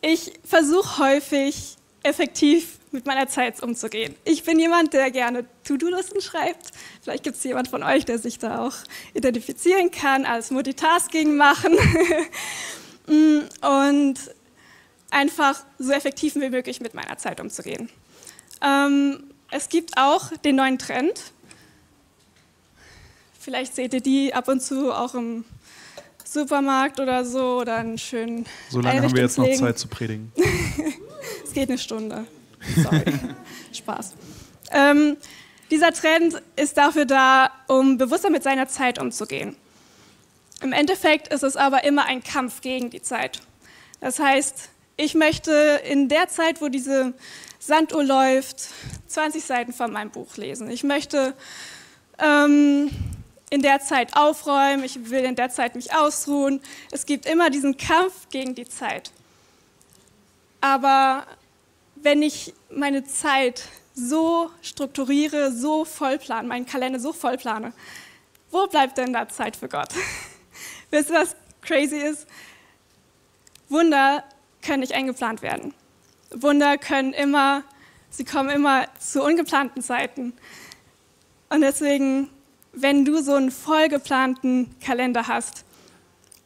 ich 0.01 0.33
versuche 0.43 0.97
häufig 1.03 1.77
effektiv 2.03 2.79
mit 2.91 3.05
meiner 3.05 3.27
Zeit 3.27 3.61
umzugehen. 3.61 4.15
Ich 4.23 4.43
bin 4.43 4.59
jemand, 4.59 4.93
der 4.93 5.11
gerne 5.11 5.45
To-Do-Listen 5.63 6.21
schreibt. 6.21 6.71
Vielleicht 7.01 7.23
gibt 7.23 7.37
es 7.37 7.43
jemand 7.43 7.67
von 7.67 7.83
euch, 7.83 8.05
der 8.05 8.17
sich 8.17 8.39
da 8.39 8.65
auch 8.65 8.73
identifizieren 9.13 9.91
kann, 9.91 10.25
als 10.25 10.49
Multitasking 10.49 11.35
machen. 11.35 11.77
Mm, 13.09 13.39
und 13.65 14.15
einfach 15.11 15.63
so 15.79 15.91
effektiv 15.91 16.35
wie 16.35 16.49
möglich 16.49 16.79
mit 16.79 16.93
meiner 16.93 17.17
Zeit 17.17 17.39
umzugehen. 17.39 17.89
Ähm, 18.61 19.23
es 19.51 19.69
gibt 19.69 19.97
auch 19.97 20.31
den 20.37 20.55
neuen 20.55 20.77
Trend. 20.77 21.31
Vielleicht 23.39 23.75
seht 23.75 23.93
ihr 23.93 24.01
die 24.01 24.33
ab 24.33 24.47
und 24.47 24.61
zu 24.61 24.93
auch 24.93 25.15
im 25.15 25.43
Supermarkt 26.23 26.99
oder 26.99 27.25
so 27.25 27.59
oder 27.61 27.77
einen 27.77 27.97
schönen. 27.97 28.45
So 28.69 28.81
lange 28.81 29.01
haben 29.01 29.15
wir 29.15 29.23
jetzt 29.23 29.37
noch 29.37 29.51
Zeit 29.51 29.79
zu 29.79 29.87
predigen. 29.87 30.31
es 31.43 31.53
geht 31.53 31.69
eine 31.69 31.79
Stunde. 31.79 32.25
Sorry. 32.75 33.03
Spaß. 33.73 34.13
Ähm, 34.71 35.17
dieser 35.71 35.91
Trend 35.91 36.41
ist 36.55 36.77
dafür 36.77 37.05
da, 37.05 37.49
um 37.67 37.97
bewusster 37.97 38.29
mit 38.29 38.43
seiner 38.43 38.67
Zeit 38.67 38.99
umzugehen. 38.99 39.55
Im 40.61 40.73
Endeffekt 40.73 41.29
ist 41.29 41.43
es 41.43 41.55
aber 41.55 41.83
immer 41.83 42.05
ein 42.05 42.23
Kampf 42.23 42.61
gegen 42.61 42.89
die 42.89 43.01
Zeit. 43.01 43.41
Das 44.01 44.19
heißt, 44.19 44.69
ich 44.97 45.15
möchte 45.15 45.81
in 45.85 46.09
der 46.09 46.27
Zeit, 46.27 46.61
wo 46.61 46.67
diese 46.67 47.13
Sanduhr 47.59 48.03
läuft, 48.03 48.69
20 49.07 49.43
Seiten 49.43 49.73
von 49.73 49.91
meinem 49.91 50.11
Buch 50.11 50.35
lesen. 50.35 50.69
Ich 50.69 50.83
möchte 50.83 51.33
ähm, 52.17 52.89
in 53.49 53.61
der 53.61 53.79
Zeit 53.79 54.15
aufräumen, 54.15 54.83
ich 54.83 55.09
will 55.09 55.23
in 55.23 55.35
der 55.35 55.49
Zeit 55.49 55.75
mich 55.75 55.93
ausruhen. 55.93 56.61
Es 56.91 57.05
gibt 57.05 57.25
immer 57.25 57.49
diesen 57.49 57.77
Kampf 57.77 58.29
gegen 58.29 58.55
die 58.55 58.67
Zeit. 58.67 59.11
Aber 60.61 61.25
wenn 61.95 62.21
ich 62.21 62.53
meine 62.69 63.05
Zeit 63.05 63.63
so 63.93 64.49
strukturiere, 64.61 65.51
so 65.51 65.85
vollplane, 65.85 66.47
meinen 66.47 66.65
Kalender 66.65 66.99
so 66.99 67.13
vollplane, 67.13 67.73
wo 68.51 68.67
bleibt 68.67 68.97
denn 68.97 69.13
da 69.13 69.27
Zeit 69.27 69.55
für 69.55 69.69
Gott? 69.69 69.89
Wisst 70.91 71.09
ihr, 71.09 71.15
was 71.15 71.35
crazy 71.61 71.97
ist? 71.97 72.27
Wunder 73.69 74.23
können 74.61 74.79
nicht 74.79 74.93
eingeplant 74.93 75.41
werden. 75.41 75.73
Wunder 76.31 76.77
können 76.77 77.13
immer, 77.13 77.63
sie 78.09 78.25
kommen 78.25 78.49
immer 78.49 78.87
zu 78.99 79.23
ungeplanten 79.23 79.81
Zeiten. 79.81 80.33
Und 81.49 81.61
deswegen, 81.61 82.29
wenn 82.73 83.05
du 83.05 83.21
so 83.21 83.35
einen 83.35 83.51
vollgeplanten 83.51 84.75
Kalender 84.79 85.27
hast, 85.27 85.65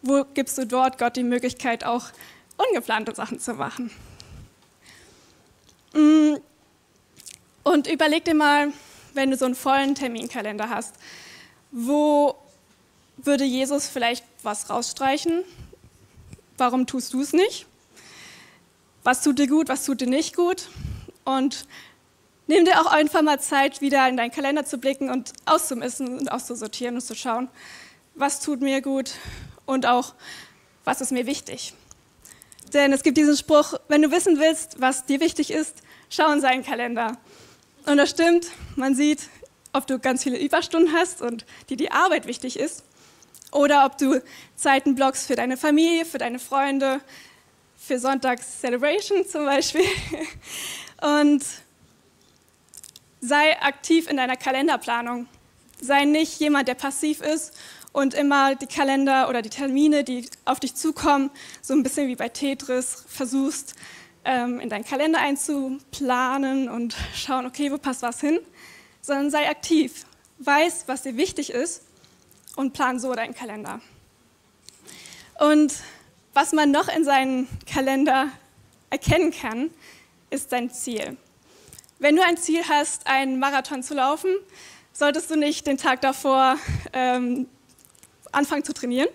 wo 0.02 0.26
gibst 0.34 0.58
du 0.58 0.66
dort 0.66 0.98
Gott 0.98 1.16
die 1.16 1.24
Möglichkeit, 1.24 1.86
auch 1.86 2.08
ungeplante 2.58 3.16
Sachen 3.16 3.40
zu 3.40 3.54
machen? 3.54 3.92
Mm. 5.94 6.36
Und 7.64 7.88
überleg 7.88 8.26
dir 8.26 8.36
mal, 8.36 8.74
wenn 9.14 9.32
du 9.32 9.38
so 9.38 9.46
einen 9.46 9.56
vollen 9.56 9.96
Terminkalender 9.96 10.70
hast, 10.70 10.96
wo 11.72 12.36
würde 13.18 13.46
Jesus 13.46 13.88
vielleicht 13.88 14.26
was 14.44 14.70
rausstreichen? 14.70 15.44
Warum 16.58 16.86
tust 16.86 17.14
du 17.14 17.22
es 17.22 17.34
nicht? 17.34 17.66
Was 19.04 19.22
tut 19.22 19.40
dir 19.40 19.48
gut, 19.48 19.70
was 19.70 19.86
tut 19.86 20.02
dir 20.02 20.08
nicht 20.08 20.36
gut? 20.36 20.70
Und 21.26 21.68
nimm 22.48 22.66
dir 22.66 22.82
auch 22.82 22.92
einfach 22.92 23.22
mal 23.22 23.40
Zeit, 23.40 23.82
wieder 23.82 24.08
in 24.08 24.18
deinen 24.18 24.32
Kalender 24.32 24.66
zu 24.66 24.78
blicken 24.78 25.10
und 25.10 25.34
auszumessen 25.46 26.20
und 26.20 26.32
auszusortieren 26.32 26.96
und 26.96 27.02
zu 27.02 27.16
schauen, 27.16 27.50
was 28.16 28.42
tut 28.42 28.62
mir 28.62 28.82
gut 28.82 29.12
und 29.66 29.86
auch, 29.86 30.14
was 30.84 31.02
ist 31.02 31.12
mir 31.12 31.26
wichtig. 31.26 31.74
Denn 32.74 32.92
es 32.92 33.04
gibt 33.04 33.18
diesen 33.18 33.38
Spruch, 33.38 33.74
wenn 33.88 34.02
du 34.02 34.12
wissen 34.12 34.40
willst, 34.40 34.80
was 34.80 35.06
dir 35.06 35.20
wichtig 35.20 35.52
ist, 35.52 35.78
schau 36.10 36.32
in 36.32 36.42
seinen 36.42 36.64
Kalender. 36.64 37.18
Und 37.86 37.98
das 37.98 38.10
stimmt, 38.10 38.48
man 38.76 38.96
sieht, 38.96 39.30
ob 39.74 39.88
du 39.88 40.00
ganz 40.00 40.24
viele 40.24 40.40
Überstunden 40.40 40.94
hast 40.94 41.22
und 41.22 41.46
dir 41.70 41.78
die 41.78 41.92
Arbeit 41.92 42.28
wichtig 42.28 42.60
ist 42.60 42.84
oder 43.54 43.86
ob 43.86 43.98
du 43.98 44.22
Zeiten 44.56 44.96
blockst 44.96 45.28
für 45.28 45.36
deine 45.36 45.58
Familie, 45.58 46.06
für 46.06 46.18
deine 46.18 46.40
Freunde, 46.40 47.02
für 47.78 48.00
Sonntags 48.00 48.60
Celebration 48.62 49.26
zum 49.26 49.46
Beispiel. 49.46 49.86
Und 51.02 51.44
sei 53.22 53.62
aktiv 53.62 54.10
in 54.10 54.18
deiner 54.18 54.38
Kalenderplanung. 54.38 55.28
Sei 55.82 56.06
nicht 56.06 56.40
jemand, 56.40 56.68
der 56.68 56.76
passiv 56.76 57.22
ist 57.22 57.54
und 57.92 58.14
immer 58.14 58.56
die 58.56 58.68
Kalender 58.68 59.28
oder 59.30 59.42
die 59.42 59.50
Termine, 59.50 60.04
die 60.04 60.30
auf 60.46 60.60
dich 60.60 60.76
zukommen, 60.76 61.30
so 61.62 61.74
ein 61.74 61.84
bisschen 61.84 62.08
wie 62.08 62.16
bei 62.16 62.30
Tetris 62.30 63.04
versuchst, 63.08 63.76
ähm, 64.24 64.60
in 64.62 64.70
deinen 64.70 64.86
Kalender 64.86 65.20
einzuplanen 65.20 66.70
und 66.70 66.96
schauen, 67.14 67.46
okay, 67.46 67.72
wo 67.72 67.78
passt 67.78 68.02
was 68.02 68.22
hin, 68.22 68.40
sondern 69.02 69.30
sei 69.30 69.50
aktiv. 69.50 70.06
Weiß, 70.40 70.86
was 70.88 71.04
dir 71.04 71.18
wichtig 71.18 71.52
ist 71.52 71.84
und 72.56 72.74
plan 72.74 73.00
so 73.00 73.14
deinen 73.14 73.34
Kalender. 73.34 73.82
Und 75.40 75.74
was 76.34 76.52
man 76.52 76.72
noch 76.72 76.88
in 76.88 77.04
seinen 77.04 77.48
Kalender 77.66 78.30
erkennen 78.90 79.32
kann, 79.32 79.72
ist 80.30 80.52
dein 80.52 80.72
Ziel. 80.72 81.18
Wenn 82.00 82.16
du 82.16 82.24
ein 82.24 82.38
Ziel 82.38 82.64
hast, 82.68 83.08
einen 83.08 83.40
Marathon 83.40 83.84
zu 83.84 83.94
laufen, 83.94 84.32
solltest 84.92 85.30
du 85.32 85.36
nicht 85.36 85.68
den 85.68 85.78
Tag 85.78 86.02
davor 86.02 86.58
ähm, 86.92 87.48
anfangen 88.32 88.64
zu 88.64 88.74
trainieren, 88.74 89.10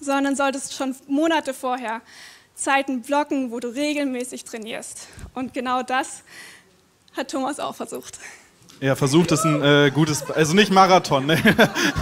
sondern 0.00 0.36
solltest 0.36 0.74
schon 0.74 0.94
Monate 1.06 1.54
vorher 1.54 2.02
Zeiten 2.54 3.02
blocken, 3.02 3.50
wo 3.50 3.58
du 3.58 3.68
regelmäßig 3.68 4.44
trainierst. 4.44 5.08
Und 5.34 5.54
genau 5.54 5.82
das 5.82 6.22
hat 7.16 7.30
Thomas 7.30 7.58
auch 7.58 7.74
versucht. 7.74 8.18
Er 8.80 8.96
versucht 8.96 9.30
es 9.32 9.44
ein 9.44 9.62
äh, 9.62 9.90
gutes, 9.94 10.30
also 10.30 10.54
nicht 10.54 10.72
Marathon, 10.72 11.26
ne? 11.26 11.38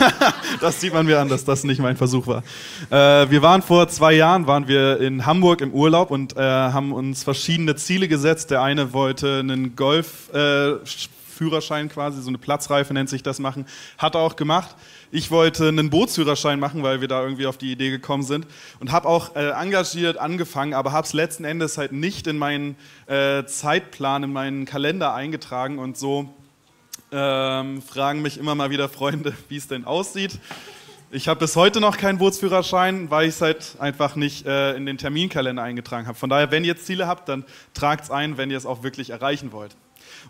das 0.61 0.81
sieht 0.81 0.95
man 0.95 1.07
mir 1.07 1.21
an, 1.21 1.29
dass 1.29 1.45
das 1.45 1.63
nicht 1.65 1.81
mein 1.81 1.97
Versuch 1.97 2.27
war. 2.27 2.43
Äh, 2.91 3.31
wir 3.31 3.43
waren 3.43 3.63
vor 3.63 3.89
zwei 3.89 4.15
Jahren, 4.15 4.47
waren 4.47 4.69
wir 4.69 4.99
in 4.99 5.27
Hamburg 5.27 5.61
im 5.61 5.73
Urlaub 5.73 6.11
und 6.11 6.35
äh, 6.37 6.41
haben 6.41 6.93
uns 6.93 7.25
verschiedene 7.25 7.77
Ziele 7.77 8.09
gesetzt. 8.09 8.51
Der 8.51 8.63
eine 8.63 8.95
wollte 8.95 9.41
einen 9.41 9.77
Golfführerschein 9.77 11.91
quasi, 11.91 12.23
so 12.23 12.29
eine 12.29 12.39
Platzreife 12.39 12.95
nennt 12.95 13.11
sich 13.11 13.23
das 13.23 13.39
machen, 13.39 13.67
hat 13.99 14.15
er 14.15 14.23
auch 14.23 14.37
gemacht. 14.37 14.75
Ich 15.11 15.31
wollte 15.31 15.69
einen 15.69 15.91
Bootsführerschein 15.91 16.59
machen, 16.59 16.83
weil 16.83 17.03
wir 17.03 17.09
da 17.09 17.23
irgendwie 17.23 17.47
auf 17.47 17.59
die 17.59 17.71
Idee 17.71 17.91
gekommen 17.91 18.23
sind 18.23 18.47
und 18.81 18.93
habe 18.93 19.09
auch 19.09 19.37
äh, 19.37 19.51
engagiert 19.51 20.17
angefangen, 20.17 20.73
aber 20.73 20.93
habe 20.93 21.07
es 21.07 21.13
letzten 21.13 21.45
Endes 21.45 21.77
halt 21.77 21.93
nicht 21.93 22.27
in 22.27 22.39
meinen 22.39 22.77
äh, 23.09 23.45
Zeitplan, 23.45 24.23
in 24.23 24.33
meinen 24.33 24.65
Kalender 24.65 25.13
eingetragen 25.13 25.79
und 25.79 25.99
so 25.99 26.31
ähm, 27.13 27.83
fragen 27.83 28.23
mich 28.23 28.39
immer 28.39 28.55
mal 28.55 28.71
wieder 28.71 28.89
Freunde, 28.89 29.35
wie 29.49 29.57
es 29.57 29.69
denn 29.69 29.85
aussieht. 29.85 30.39
Ich 31.11 31.29
habe 31.29 31.41
bis 31.41 31.57
heute 31.57 31.81
noch 31.81 31.99
keinen 31.99 32.17
Bootsführerschein, 32.17 33.11
weil 33.11 33.29
ich 33.29 33.35
es 33.35 33.43
halt 33.43 33.77
einfach 33.79 34.17
nicht 34.17 34.47
äh, 34.47 34.75
in 34.75 34.87
den 34.87 34.97
Terminkalender 34.97 35.63
eingetragen 35.63 36.07
habe. 36.07 36.19
Von 36.19 36.31
daher, 36.31 36.51
wenn 36.51 36.65
ihr 36.65 36.79
Ziele 36.79 37.07
habt, 37.07 37.29
dann 37.29 37.45
tragt 37.75 38.05
es 38.05 38.11
ein, 38.11 38.39
wenn 38.39 38.51
ihr 38.51 38.57
es 38.57 38.65
auch 38.65 38.83
wirklich 38.83 39.11
erreichen 39.11 39.53
wollt. 39.53 39.77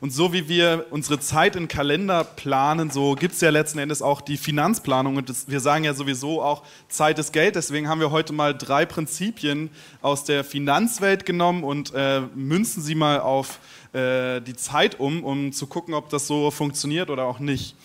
Und 0.00 0.12
so 0.12 0.32
wie 0.32 0.48
wir 0.48 0.86
unsere 0.90 1.20
Zeit 1.20 1.54
in 1.56 1.68
Kalender 1.68 2.24
planen, 2.24 2.90
so 2.90 3.14
gibt 3.14 3.34
es 3.34 3.40
ja 3.40 3.50
letzten 3.50 3.78
Endes 3.78 4.02
auch 4.02 4.20
die 4.20 4.36
Finanzplanung. 4.36 5.16
Und 5.16 5.28
das, 5.28 5.48
wir 5.48 5.60
sagen 5.60 5.84
ja 5.84 5.94
sowieso 5.94 6.42
auch, 6.42 6.64
Zeit 6.88 7.18
ist 7.18 7.32
Geld. 7.32 7.54
Deswegen 7.56 7.88
haben 7.88 8.00
wir 8.00 8.10
heute 8.10 8.32
mal 8.32 8.52
drei 8.52 8.86
Prinzipien 8.86 9.70
aus 10.00 10.24
der 10.24 10.44
Finanzwelt 10.44 11.26
genommen 11.26 11.62
und 11.62 11.94
äh, 11.94 12.22
münzen 12.34 12.82
sie 12.82 12.94
mal 12.94 13.20
auf 13.20 13.58
äh, 13.92 14.40
die 14.40 14.56
Zeit 14.56 14.98
um, 14.98 15.24
um 15.24 15.52
zu 15.52 15.66
gucken, 15.66 15.94
ob 15.94 16.08
das 16.08 16.26
so 16.26 16.50
funktioniert 16.50 17.10
oder 17.10 17.24
auch 17.24 17.38
nicht. 17.38 17.76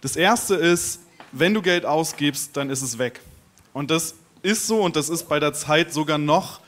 Das 0.00 0.16
erste 0.16 0.54
ist, 0.54 1.00
wenn 1.32 1.54
du 1.54 1.62
Geld 1.62 1.84
ausgibst, 1.84 2.56
dann 2.56 2.70
ist 2.70 2.82
es 2.82 2.98
weg. 2.98 3.20
Und 3.72 3.90
das 3.90 4.14
ist 4.42 4.66
so 4.66 4.82
und 4.82 4.96
das 4.96 5.08
ist 5.08 5.28
bei 5.28 5.40
der 5.40 5.52
Zeit 5.52 5.92
sogar 5.92 6.18
noch 6.18 6.60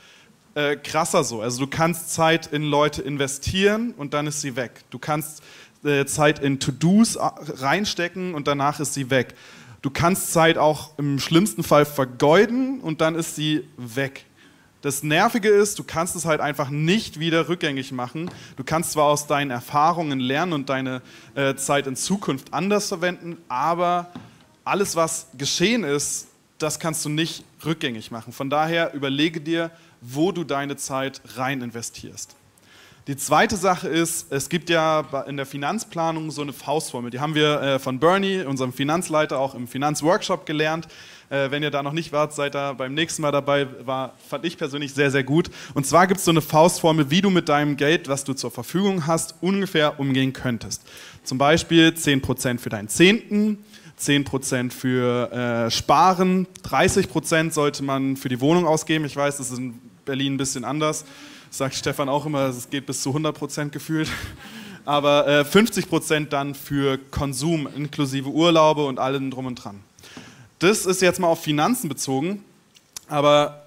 äh, 0.55 0.75
krasser 0.75 1.23
so. 1.23 1.41
Also 1.41 1.59
du 1.59 1.67
kannst 1.67 2.13
Zeit 2.13 2.47
in 2.47 2.63
Leute 2.63 3.01
investieren 3.01 3.93
und 3.97 4.13
dann 4.13 4.27
ist 4.27 4.41
sie 4.41 4.55
weg. 4.55 4.83
Du 4.89 4.99
kannst 4.99 5.41
äh, 5.83 6.05
Zeit 6.05 6.39
in 6.39 6.59
To-Dos 6.59 7.15
äh, 7.15 7.21
reinstecken 7.21 8.33
und 8.33 8.47
danach 8.47 8.79
ist 8.79 8.93
sie 8.93 9.09
weg. 9.09 9.35
Du 9.81 9.89
kannst 9.89 10.31
Zeit 10.31 10.57
auch 10.57 10.97
im 10.97 11.19
schlimmsten 11.19 11.63
Fall 11.63 11.85
vergeuden 11.85 12.81
und 12.81 13.01
dann 13.01 13.15
ist 13.15 13.35
sie 13.35 13.67
weg. 13.77 14.25
Das 14.81 15.03
Nervige 15.03 15.49
ist, 15.49 15.77
du 15.77 15.83
kannst 15.83 16.15
es 16.15 16.25
halt 16.25 16.41
einfach 16.41 16.71
nicht 16.71 17.19
wieder 17.19 17.47
rückgängig 17.47 17.91
machen. 17.91 18.31
Du 18.57 18.63
kannst 18.63 18.93
zwar 18.93 19.05
aus 19.05 19.27
deinen 19.27 19.51
Erfahrungen 19.51 20.19
lernen 20.19 20.53
und 20.53 20.69
deine 20.69 21.03
äh, 21.35 21.53
Zeit 21.53 21.85
in 21.85 21.95
Zukunft 21.95 22.51
anders 22.51 22.87
verwenden, 22.87 23.37
aber 23.47 24.11
alles, 24.63 24.95
was 24.95 25.27
geschehen 25.37 25.83
ist, 25.83 26.27
das 26.57 26.79
kannst 26.79 27.05
du 27.05 27.09
nicht 27.09 27.43
rückgängig 27.63 28.09
machen. 28.09 28.33
Von 28.33 28.49
daher 28.49 28.93
überlege 28.95 29.39
dir, 29.39 29.69
wo 30.01 30.31
du 30.31 30.43
deine 30.43 30.77
Zeit 30.77 31.21
rein 31.35 31.61
investierst. 31.61 32.35
Die 33.07 33.17
zweite 33.17 33.57
Sache 33.57 33.87
ist, 33.87 34.31
es 34.31 34.49
gibt 34.49 34.69
ja 34.69 35.01
in 35.27 35.37
der 35.37 35.47
Finanzplanung 35.47 36.29
so 36.29 36.41
eine 36.43 36.53
Faustformel. 36.53 37.09
Die 37.09 37.19
haben 37.19 37.33
wir 37.33 37.61
äh, 37.61 37.79
von 37.79 37.99
Bernie, 37.99 38.43
unserem 38.43 38.73
Finanzleiter, 38.73 39.39
auch 39.39 39.55
im 39.55 39.67
Finanzworkshop 39.67 40.45
gelernt. 40.45 40.87
Äh, 41.31 41.49
wenn 41.49 41.63
ihr 41.63 41.71
da 41.71 41.81
noch 41.81 41.93
nicht 41.93 42.11
wart, 42.11 42.33
seid 42.33 42.53
da 42.53 42.73
beim 42.73 42.93
nächsten 42.93 43.21
Mal 43.23 43.31
dabei. 43.31 43.67
War, 43.85 44.13
fand 44.29 44.45
ich 44.45 44.57
persönlich 44.57 44.93
sehr, 44.93 45.09
sehr 45.09 45.23
gut. 45.23 45.49
Und 45.73 45.87
zwar 45.87 46.05
gibt 46.05 46.19
es 46.19 46.25
so 46.25 46.31
eine 46.31 46.41
Faustformel, 46.41 47.09
wie 47.09 47.21
du 47.21 47.29
mit 47.29 47.49
deinem 47.49 47.77
Geld, 47.77 48.07
was 48.07 48.23
du 48.23 48.33
zur 48.33 48.51
Verfügung 48.51 49.07
hast, 49.07 49.35
ungefähr 49.41 49.99
umgehen 49.99 50.33
könntest. 50.33 50.83
Zum 51.23 51.37
Beispiel 51.37 51.89
10% 51.89 52.59
für 52.59 52.69
deinen 52.69 52.89
Zehnten, 52.89 53.63
10% 53.99 54.71
für 54.71 55.31
äh, 55.31 55.71
Sparen, 55.71 56.47
30% 56.63 57.51
sollte 57.51 57.83
man 57.83 58.17
für 58.17 58.29
die 58.29 58.41
Wohnung 58.41 58.67
ausgeben. 58.67 59.05
Ich 59.05 59.15
weiß, 59.15 59.37
das 59.37 59.51
ist 59.51 59.57
in 59.57 59.79
Berlin 60.05 60.33
ein 60.33 60.37
bisschen 60.37 60.65
anders 60.65 61.05
sagt 61.51 61.75
Stefan 61.75 62.09
auch 62.09 62.25
immer, 62.25 62.47
es 62.47 62.69
geht 62.69 62.85
bis 62.85 63.01
zu 63.03 63.09
100 63.09 63.37
Prozent 63.37 63.71
gefühlt. 63.71 64.09
Aber 64.85 65.27
äh, 65.27 65.45
50 65.45 65.89
Prozent 65.89 66.33
dann 66.33 66.55
für 66.55 66.97
Konsum, 66.97 67.67
inklusive 67.75 68.29
Urlaube 68.29 68.85
und 68.85 68.97
allem 68.97 69.29
drum 69.29 69.45
und 69.45 69.55
dran. 69.55 69.81
Das 70.61 70.85
ist 70.85 71.01
jetzt 71.01 71.19
mal 71.19 71.25
auf 71.25 71.41
Finanzen 71.41 71.89
bezogen, 71.89 72.45
aber 73.07 73.63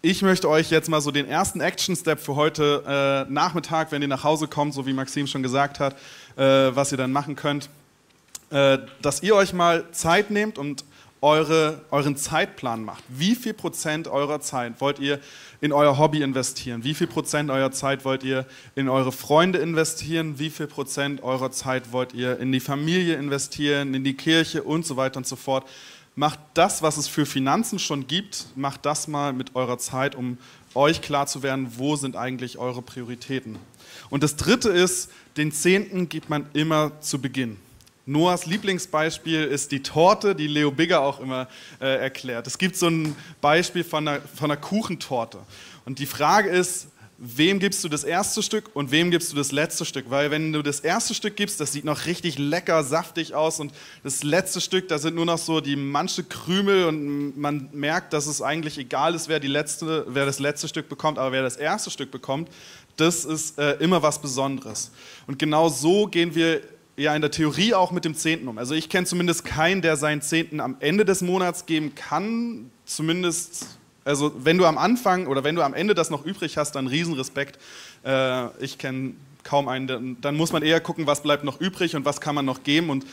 ich 0.00 0.22
möchte 0.22 0.48
euch 0.48 0.70
jetzt 0.70 0.88
mal 0.88 1.00
so 1.00 1.10
den 1.10 1.26
ersten 1.26 1.60
Action-Step 1.60 2.20
für 2.20 2.36
heute 2.36 3.26
äh, 3.26 3.32
Nachmittag, 3.32 3.90
wenn 3.90 4.00
ihr 4.00 4.06
nach 4.06 4.22
Hause 4.22 4.46
kommt, 4.46 4.72
so 4.72 4.86
wie 4.86 4.92
Maxim 4.92 5.26
schon 5.26 5.42
gesagt 5.42 5.80
hat, 5.80 5.96
äh, 6.36 6.70
was 6.72 6.92
ihr 6.92 6.98
dann 6.98 7.10
machen 7.10 7.34
könnt, 7.34 7.68
äh, 8.50 8.78
dass 9.02 9.24
ihr 9.24 9.34
euch 9.34 9.54
mal 9.54 9.90
Zeit 9.90 10.30
nehmt 10.30 10.56
und 10.56 10.84
eure, 11.20 11.80
euren 11.90 12.16
Zeitplan 12.16 12.84
macht. 12.84 13.02
Wie 13.08 13.34
viel 13.34 13.52
Prozent 13.52 14.06
eurer 14.06 14.40
Zeit 14.40 14.80
wollt 14.80 15.00
ihr 15.00 15.18
in 15.60 15.72
euer 15.72 15.98
Hobby 15.98 16.22
investieren? 16.22 16.84
Wie 16.84 16.94
viel 16.94 17.08
Prozent 17.08 17.50
eurer 17.50 17.72
Zeit 17.72 18.04
wollt 18.04 18.22
ihr 18.22 18.46
in 18.76 18.88
eure 18.88 19.10
Freunde 19.10 19.58
investieren? 19.58 20.38
Wie 20.38 20.50
viel 20.50 20.68
Prozent 20.68 21.24
eurer 21.24 21.50
Zeit 21.50 21.90
wollt 21.90 22.14
ihr 22.14 22.38
in 22.38 22.52
die 22.52 22.60
Familie 22.60 23.16
investieren, 23.16 23.94
in 23.94 24.04
die 24.04 24.14
Kirche 24.14 24.62
und 24.62 24.86
so 24.86 24.96
weiter 24.96 25.16
und 25.16 25.26
so 25.26 25.34
fort? 25.34 25.66
Macht 26.18 26.38
das, 26.54 26.80
was 26.80 26.96
es 26.96 27.08
für 27.08 27.26
Finanzen 27.26 27.78
schon 27.78 28.06
gibt, 28.06 28.46
macht 28.56 28.86
das 28.86 29.06
mal 29.06 29.34
mit 29.34 29.54
eurer 29.54 29.76
Zeit, 29.76 30.14
um 30.14 30.38
euch 30.74 31.02
klar 31.02 31.26
zu 31.26 31.42
werden, 31.42 31.72
wo 31.76 31.94
sind 31.96 32.16
eigentlich 32.16 32.56
eure 32.56 32.80
Prioritäten. 32.80 33.58
Und 34.08 34.22
das 34.22 34.36
Dritte 34.36 34.70
ist, 34.70 35.10
den 35.36 35.52
Zehnten 35.52 36.08
gibt 36.08 36.30
man 36.30 36.46
immer 36.54 36.98
zu 37.02 37.20
Beginn. 37.20 37.58
Noahs 38.06 38.46
Lieblingsbeispiel 38.46 39.44
ist 39.44 39.72
die 39.72 39.82
Torte, 39.82 40.34
die 40.34 40.46
Leo 40.46 40.70
Bigger 40.70 41.02
auch 41.02 41.20
immer 41.20 41.48
äh, 41.80 41.98
erklärt. 41.98 42.46
Es 42.46 42.56
gibt 42.56 42.76
so 42.76 42.88
ein 42.88 43.14
Beispiel 43.42 43.84
von 43.84 44.08
einer, 44.08 44.22
von 44.22 44.50
einer 44.50 44.60
Kuchentorte. 44.60 45.40
Und 45.84 45.98
die 45.98 46.06
Frage 46.06 46.48
ist, 46.48 46.88
wem 47.18 47.58
gibst 47.58 47.82
du 47.82 47.88
das 47.88 48.04
erste 48.04 48.42
Stück 48.42 48.70
und 48.74 48.90
wem 48.90 49.10
gibst 49.10 49.32
du 49.32 49.36
das 49.36 49.50
letzte 49.50 49.84
Stück? 49.84 50.10
Weil 50.10 50.30
wenn 50.30 50.52
du 50.52 50.62
das 50.62 50.80
erste 50.80 51.14
Stück 51.14 51.36
gibst, 51.36 51.60
das 51.60 51.72
sieht 51.72 51.84
noch 51.84 52.06
richtig 52.06 52.38
lecker, 52.38 52.82
saftig 52.84 53.34
aus 53.34 53.58
und 53.58 53.72
das 54.02 54.22
letzte 54.22 54.60
Stück, 54.60 54.88
da 54.88 54.98
sind 54.98 55.14
nur 55.14 55.24
noch 55.24 55.38
so 55.38 55.60
die 55.60 55.76
manche 55.76 56.24
Krümel 56.24 56.84
und 56.86 57.38
man 57.38 57.68
merkt, 57.72 58.12
dass 58.12 58.26
es 58.26 58.42
eigentlich 58.42 58.76
egal 58.78 59.14
ist, 59.14 59.28
wer, 59.28 59.40
die 59.40 59.48
letzte, 59.48 60.04
wer 60.08 60.26
das 60.26 60.38
letzte 60.38 60.68
Stück 60.68 60.88
bekommt, 60.88 61.18
aber 61.18 61.32
wer 61.32 61.42
das 61.42 61.56
erste 61.56 61.90
Stück 61.90 62.10
bekommt, 62.10 62.50
das 62.96 63.24
ist 63.24 63.58
äh, 63.58 63.72
immer 63.74 64.02
was 64.02 64.20
Besonderes. 64.20 64.90
Und 65.26 65.38
genau 65.38 65.68
so 65.68 66.06
gehen 66.06 66.34
wir 66.34 66.60
ja 66.96 67.14
in 67.14 67.20
der 67.20 67.30
Theorie 67.30 67.74
auch 67.74 67.90
mit 67.92 68.04
dem 68.04 68.14
Zehnten 68.14 68.48
um. 68.48 68.58
Also 68.58 68.74
ich 68.74 68.88
kenne 68.88 69.06
zumindest 69.06 69.44
keinen, 69.44 69.82
der 69.82 69.96
seinen 69.96 70.22
Zehnten 70.22 70.60
am 70.60 70.76
Ende 70.80 71.04
des 71.04 71.20
Monats 71.20 71.66
geben 71.66 71.94
kann. 71.94 72.70
Zumindest, 72.84 73.78
also 74.06 74.32
wenn 74.38 74.56
du 74.56 74.64
am 74.66 74.78
Anfang 74.78 75.26
oder 75.26 75.42
wenn 75.42 75.56
du 75.56 75.62
am 75.62 75.74
Ende 75.74 75.92
das 75.92 76.10
noch 76.10 76.24
übrig 76.24 76.56
hast, 76.56 76.76
dann 76.76 76.86
Riesenrespekt. 76.86 77.58
Äh, 78.04 78.46
ich 78.62 78.78
kenne 78.78 79.14
kaum 79.42 79.68
einen. 79.68 80.20
Dann 80.20 80.36
muss 80.36 80.52
man 80.52 80.62
eher 80.62 80.80
gucken, 80.80 81.06
was 81.08 81.22
bleibt 81.22 81.42
noch 81.42 81.60
übrig 81.60 81.96
und 81.96 82.04
was 82.04 82.20
kann 82.20 82.36
man 82.36 82.44
noch 82.44 82.62
geben. 82.62 82.88
Und 82.88 83.04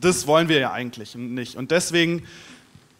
das 0.00 0.28
wollen 0.28 0.48
wir 0.48 0.60
ja 0.60 0.72
eigentlich 0.72 1.16
nicht. 1.16 1.56
Und 1.56 1.72
deswegen 1.72 2.24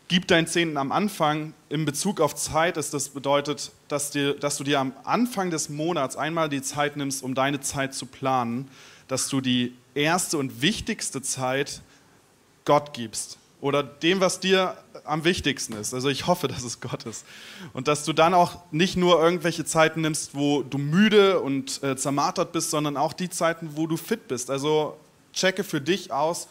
gib 0.08 0.26
deinen 0.26 0.48
Zehnten 0.48 0.76
am 0.76 0.90
Anfang 0.90 1.54
in 1.68 1.84
Bezug 1.84 2.20
auf 2.20 2.34
Zeit. 2.34 2.76
Ist 2.76 2.92
das 2.92 3.10
bedeutet, 3.10 3.70
dass, 3.86 4.10
dir, 4.10 4.34
dass 4.34 4.56
du 4.56 4.64
dir 4.64 4.80
am 4.80 4.92
Anfang 5.04 5.50
des 5.50 5.68
Monats 5.68 6.16
einmal 6.16 6.48
die 6.48 6.62
Zeit 6.62 6.96
nimmst, 6.96 7.22
um 7.22 7.36
deine 7.36 7.60
Zeit 7.60 7.94
zu 7.94 8.06
planen, 8.06 8.68
dass 9.06 9.28
du 9.28 9.40
die 9.40 9.72
erste 9.94 10.36
und 10.38 10.62
wichtigste 10.62 11.22
Zeit 11.22 11.80
Gott 12.64 12.92
gibst 12.92 13.38
oder 13.60 13.82
dem, 13.82 14.20
was 14.20 14.40
dir 14.40 14.76
am 15.06 15.24
wichtigsten 15.24 15.74
ist. 15.74 15.94
Also 15.94 16.08
ich 16.08 16.26
hoffe, 16.26 16.48
dass 16.48 16.62
es 16.62 16.80
Gott 16.80 17.04
ist. 17.04 17.24
Und 17.72 17.88
dass 17.88 18.04
du 18.04 18.12
dann 18.12 18.34
auch 18.34 18.58
nicht 18.70 18.96
nur 18.96 19.22
irgendwelche 19.22 19.64
Zeiten 19.64 20.00
nimmst, 20.00 20.34
wo 20.34 20.62
du 20.62 20.78
müde 20.78 21.40
und 21.40 21.82
äh, 21.82 21.96
zermartert 21.96 22.52
bist, 22.52 22.70
sondern 22.70 22.96
auch 22.96 23.12
die 23.12 23.30
Zeiten, 23.30 23.70
wo 23.74 23.86
du 23.86 23.96
fit 23.96 24.28
bist. 24.28 24.50
Also 24.50 24.96
checke 25.32 25.64
für 25.64 25.80
dich 25.80 26.12
aus, 26.12 26.48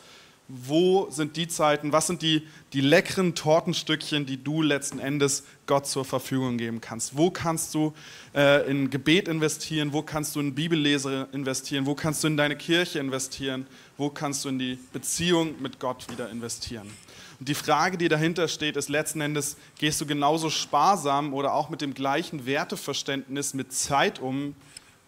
wo 0.47 1.09
sind 1.09 1.37
die 1.37 1.47
Zeiten, 1.47 1.91
was 1.91 2.07
sind 2.07 2.21
die, 2.21 2.43
die 2.73 2.81
leckeren 2.81 3.33
Tortenstückchen, 3.33 4.25
die 4.25 4.43
du 4.43 4.61
letzten 4.61 4.99
Endes 4.99 5.43
Gott 5.65 5.87
zur 5.87 6.05
Verfügung 6.05 6.57
geben 6.57 6.81
kannst. 6.81 7.17
Wo 7.17 7.31
kannst 7.31 7.73
du 7.73 7.93
äh, 8.35 8.69
in 8.69 8.91
Gebet 8.91 9.27
investieren, 9.27 9.91
wo 9.91 10.03
kannst 10.03 10.35
du 10.35 10.39
in 10.39 10.53
Bibellese 10.53 11.27
investieren, 11.31 11.87
wo 11.87 11.95
kannst 11.95 12.23
du 12.23 12.27
in 12.27 12.37
deine 12.37 12.55
Kirche 12.55 12.99
investieren, 12.99 13.65
wo 13.97 14.09
kannst 14.09 14.45
du 14.45 14.49
in 14.49 14.59
die 14.59 14.77
Beziehung 14.93 15.59
mit 15.61 15.79
Gott 15.79 16.07
wieder 16.11 16.29
investieren. 16.29 16.91
Und 17.39 17.49
die 17.49 17.55
Frage, 17.55 17.97
die 17.97 18.07
dahinter 18.07 18.47
steht, 18.47 18.77
ist 18.77 18.89
letzten 18.89 19.21
Endes, 19.21 19.57
gehst 19.77 19.99
du 19.99 20.05
genauso 20.05 20.49
sparsam 20.49 21.33
oder 21.33 21.53
auch 21.53 21.69
mit 21.69 21.81
dem 21.81 21.93
gleichen 21.93 22.45
Werteverständnis 22.45 23.53
mit 23.53 23.73
Zeit 23.73 24.19
um, 24.19 24.55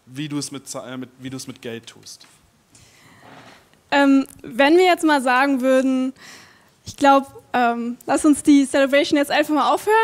wie 0.06 0.28
du 0.28 0.38
es 0.38 0.50
mit, 0.50 0.64
äh, 0.74 0.96
mit, 0.96 1.10
wie 1.18 1.30
du 1.30 1.36
es 1.36 1.46
mit 1.46 1.62
Geld 1.62 1.86
tust? 1.86 2.26
Ähm, 3.90 4.26
wenn 4.42 4.76
wir 4.76 4.84
jetzt 4.84 5.04
mal 5.04 5.22
sagen 5.22 5.60
würden, 5.62 6.12
ich 6.84 6.96
glaube, 6.96 7.26
ähm, 7.54 7.96
lass 8.04 8.24
uns 8.24 8.42
die 8.42 8.66
Celebration 8.66 9.16
jetzt 9.16 9.30
einfach 9.30 9.54
mal 9.54 9.72
aufhören. 9.72 9.94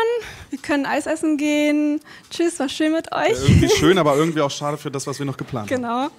Wir 0.49 0.59
können 0.59 0.85
Eis 0.85 1.05
essen 1.05 1.37
gehen. 1.37 1.99
Tschüss, 2.31 2.59
war 2.59 2.69
schön 2.69 2.91
mit 2.91 3.11
euch. 3.11 3.39
Ja, 3.39 3.47
irgendwie 3.47 3.69
schön, 3.69 3.97
aber 3.99 4.15
irgendwie 4.15 4.41
auch 4.41 4.49
schade 4.49 4.77
für 4.77 4.89
das, 4.89 5.05
was 5.05 5.19
wir 5.19 5.27
noch 5.27 5.37
geplant 5.37 5.67
genau. 5.67 5.87
haben. 5.87 6.11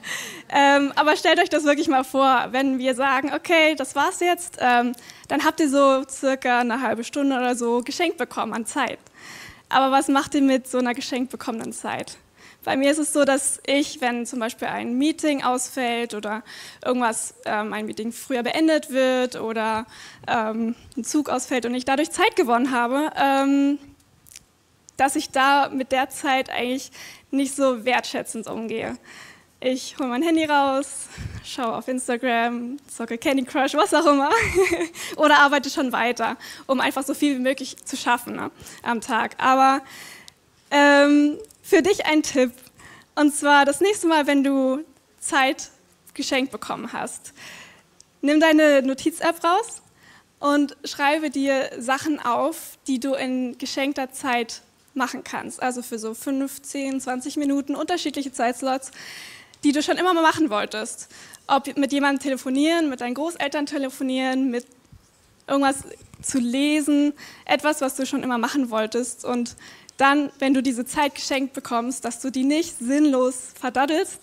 Genau. 0.49 0.87
Ähm, 0.89 0.93
aber 0.95 1.17
stellt 1.17 1.41
euch 1.41 1.49
das 1.49 1.65
wirklich 1.65 1.89
mal 1.89 2.05
vor, 2.05 2.49
wenn 2.53 2.79
wir 2.79 2.95
sagen, 2.95 3.33
okay, 3.35 3.75
das 3.75 3.97
war's 3.97 4.21
jetzt, 4.21 4.59
ähm, 4.61 4.93
dann 5.27 5.45
habt 5.45 5.59
ihr 5.59 5.69
so 5.69 6.05
circa 6.09 6.61
eine 6.61 6.81
halbe 6.81 7.03
Stunde 7.03 7.37
oder 7.37 7.57
so 7.57 7.81
geschenkt 7.83 8.19
bekommen 8.19 8.53
an 8.53 8.65
Zeit. 8.65 8.99
Aber 9.69 9.91
was 9.91 10.07
macht 10.07 10.35
ihr 10.37 10.43
mit 10.43 10.69
so 10.69 10.79
einer 10.79 10.95
geschenkt 10.95 11.33
bekommenen 11.33 11.73
Zeit? 11.73 12.19
Bei 12.66 12.76
mir 12.76 12.90
ist 12.90 12.98
es 12.98 13.12
so, 13.12 13.24
dass 13.24 13.61
ich, 13.64 14.00
wenn 14.00 14.26
zum 14.26 14.40
Beispiel 14.40 14.66
ein 14.66 14.98
Meeting 14.98 15.44
ausfällt 15.44 16.14
oder 16.14 16.42
irgendwas, 16.85 17.37
ähm, 17.44 17.72
ein 17.72 17.87
Meeting 17.87 18.11
früher 18.11 18.42
beendet 18.42 18.90
wird 18.90 19.37
oder 19.37 19.87
ähm, 20.26 20.74
ein 20.96 21.05
Zug 21.05 21.29
ausfällt 21.29 21.64
und 21.64 21.76
ich 21.76 21.85
dadurch 21.85 22.11
Zeit 22.11 22.35
gewonnen 22.35 22.72
habe, 22.72 23.12
ähm, 23.14 23.79
dass 24.96 25.14
ich 25.14 25.31
da 25.31 25.68
mit 25.68 25.92
der 25.92 26.11
Zeit 26.11 26.50
eigentlich 26.50 26.90
nicht 27.31 27.55
so 27.55 27.85
wertschätzend 27.85 28.48
umgehe. 28.48 28.98
Ich 29.61 29.96
hole 30.00 30.09
mein 30.09 30.24
Handy 30.24 30.44
raus, 30.44 31.07
schaue 31.44 31.76
auf 31.76 31.87
Instagram, 31.87 32.79
zocke 32.88 33.16
Candy 33.16 33.44
Crush, 33.44 33.74
was 33.74 33.94
auch 33.94 34.07
immer, 34.07 34.31
oder 35.16 35.38
arbeite 35.38 35.70
schon 35.70 35.92
weiter, 35.92 36.37
um 36.66 36.81
einfach 36.81 37.05
so 37.05 37.14
viel 37.14 37.37
wie 37.37 37.42
möglich 37.42 37.76
zu 37.85 37.96
schaffen 37.96 38.35
ne, 38.35 38.50
am 38.83 39.00
Tag. 39.00 39.37
Aber 39.38 39.83
ähm, 40.72 41.38
für 41.66 41.83
dich 41.83 42.07
ein 42.07 42.22
Tipp. 42.22 42.52
Und 43.16 43.35
zwar 43.35 43.64
das 43.64 43.81
nächste 43.81 44.07
Mal, 44.07 44.26
wenn 44.26 44.44
du 44.44 44.85
Zeit 45.18 45.70
geschenkt 46.14 46.52
bekommen 46.52 46.92
hast. 46.92 47.33
Nimm 48.20 48.40
deine 48.40 48.83
Notiz-App 48.83 49.42
raus 49.42 49.83
und 50.38 50.76
schreibe 50.85 51.31
dir 51.31 51.70
Sachen 51.79 52.20
auf, 52.20 52.79
die 52.87 53.00
du 53.00 53.14
in 53.14 53.59
geschenkter 53.59 54.12
Zeit 54.12 54.62
machen 54.94 55.24
kannst. 55.24 55.61
Also 55.62 55.83
für 55.83 55.98
so 55.98 56.14
15, 56.14 57.00
20 57.00 57.37
Minuten 57.37 57.74
unterschiedliche 57.74 58.33
Zeitslots, 58.33 58.92
die 59.64 59.72
du 59.72 59.83
schon 59.83 59.96
immer 59.96 60.14
mal 60.14 60.22
machen 60.22 60.50
wolltest. 60.50 61.09
Ob 61.48 61.76
mit 61.76 61.92
jemandem 61.92 62.22
telefonieren, 62.22 62.88
mit 62.88 63.00
deinen 63.00 63.14
Großeltern 63.14 63.66
telefonieren, 63.66 64.50
mit 64.50 64.66
irgendwas 65.48 65.85
zu 66.22 66.38
lesen, 66.38 67.12
etwas, 67.44 67.81
was 67.81 67.96
du 67.96 68.07
schon 68.07 68.22
immer 68.22 68.38
machen 68.38 68.70
wolltest. 68.70 69.24
Und 69.24 69.57
dann, 69.96 70.30
wenn 70.38 70.54
du 70.54 70.62
diese 70.62 70.85
Zeit 70.85 71.14
geschenkt 71.14 71.52
bekommst, 71.52 72.04
dass 72.04 72.20
du 72.20 72.30
die 72.30 72.44
nicht 72.44 72.78
sinnlos 72.78 73.52
verdaddelst, 73.59 74.20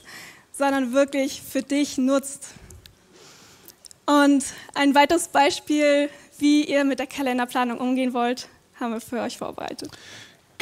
sondern 0.52 0.94
wirklich 0.94 1.42
für 1.42 1.62
dich 1.62 1.98
nutzt. 1.98 2.50
Und 4.06 4.46
ein 4.76 4.94
weiteres 4.96 5.30
Beispiel, 5.30 6.10
wie 6.38 6.66
ihr 6.66 6.84
mit 6.84 7.00
der 7.00 7.08
Kalenderplanung 7.08 7.80
umgehen 7.80 8.14
wollt, 8.14 8.50
haben 8.80 8.94
wir 8.94 9.02
für 9.02 9.22
euch 9.22 9.38
vorbereitet. 9.38 9.90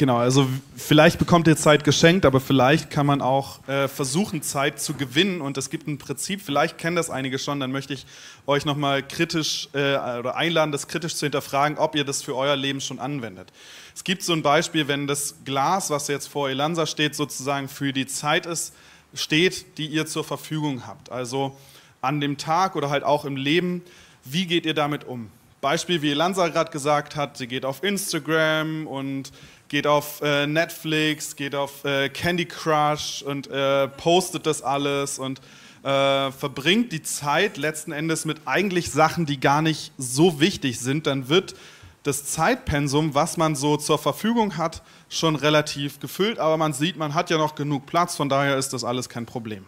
Genau, 0.02 0.16
also 0.16 0.48
vielleicht 0.76 1.20
bekommt 1.20 1.46
ihr 1.46 1.56
Zeit 1.56 1.84
geschenkt, 1.84 2.26
aber 2.26 2.40
vielleicht 2.40 2.90
kann 2.90 3.06
man 3.06 3.22
auch 3.22 3.64
äh, 3.68 3.86
versuchen, 3.86 4.42
Zeit 4.42 4.80
zu 4.80 4.94
gewinnen. 4.94 5.40
Und 5.40 5.56
es 5.56 5.70
gibt 5.70 5.86
ein 5.86 5.98
Prinzip, 5.98 6.42
vielleicht 6.42 6.76
kennen 6.76 6.96
das 6.96 7.08
einige 7.08 7.38
schon, 7.38 7.60
dann 7.60 7.70
möchte 7.70 7.94
ich 7.94 8.04
euch 8.48 8.64
nochmal 8.64 9.06
kritisch 9.06 9.68
äh, 9.74 9.94
oder 9.94 10.34
einladen, 10.34 10.72
das 10.72 10.88
kritisch 10.88 11.14
zu 11.14 11.26
hinterfragen, 11.26 11.78
ob 11.78 11.94
ihr 11.94 12.02
das 12.02 12.20
für 12.20 12.34
euer 12.34 12.56
Leben 12.56 12.80
schon 12.80 12.98
anwendet. 12.98 13.52
Es 13.94 14.02
gibt 14.02 14.24
so 14.24 14.32
ein 14.32 14.42
Beispiel, 14.42 14.88
wenn 14.88 15.06
das 15.06 15.36
Glas, 15.44 15.88
was 15.90 16.08
jetzt 16.08 16.26
vor 16.26 16.50
Elansa 16.50 16.86
steht, 16.86 17.14
sozusagen 17.14 17.68
für 17.68 17.92
die 17.92 18.08
Zeit 18.08 18.44
ist, 18.44 18.74
steht, 19.14 19.78
die 19.78 19.86
ihr 19.86 20.06
zur 20.06 20.24
Verfügung 20.24 20.84
habt. 20.84 21.12
Also 21.12 21.56
an 22.00 22.20
dem 22.20 22.38
Tag 22.38 22.74
oder 22.74 22.90
halt 22.90 23.04
auch 23.04 23.24
im 23.24 23.36
Leben, 23.36 23.82
wie 24.24 24.46
geht 24.46 24.66
ihr 24.66 24.74
damit 24.74 25.04
um? 25.04 25.30
Beispiel, 25.60 26.02
wie 26.02 26.10
Elansa 26.10 26.48
gerade 26.48 26.72
gesagt 26.72 27.14
hat, 27.14 27.36
sie 27.36 27.46
geht 27.46 27.64
auf 27.64 27.84
Instagram 27.84 28.88
und 28.88 29.30
geht 29.72 29.86
auf 29.86 30.20
äh, 30.20 30.46
Netflix, 30.46 31.34
geht 31.34 31.54
auf 31.54 31.86
äh, 31.86 32.10
Candy 32.10 32.44
Crush 32.44 33.22
und 33.22 33.46
äh, 33.46 33.88
postet 33.88 34.44
das 34.44 34.60
alles 34.60 35.18
und 35.18 35.40
äh, 35.82 36.30
verbringt 36.30 36.92
die 36.92 37.02
Zeit 37.02 37.56
letzten 37.56 37.90
Endes 37.90 38.26
mit 38.26 38.42
eigentlich 38.44 38.90
Sachen, 38.90 39.24
die 39.24 39.40
gar 39.40 39.62
nicht 39.62 39.92
so 39.96 40.40
wichtig 40.40 40.78
sind, 40.78 41.06
dann 41.06 41.30
wird 41.30 41.54
das 42.02 42.26
Zeitpensum, 42.26 43.14
was 43.14 43.38
man 43.38 43.56
so 43.56 43.78
zur 43.78 43.96
Verfügung 43.96 44.58
hat, 44.58 44.82
schon 45.08 45.36
relativ 45.36 46.00
gefüllt, 46.00 46.38
aber 46.38 46.58
man 46.58 46.74
sieht, 46.74 46.98
man 46.98 47.14
hat 47.14 47.30
ja 47.30 47.38
noch 47.38 47.54
genug 47.54 47.86
Platz, 47.86 48.14
von 48.14 48.28
daher 48.28 48.58
ist 48.58 48.74
das 48.74 48.84
alles 48.84 49.08
kein 49.08 49.24
Problem. 49.24 49.64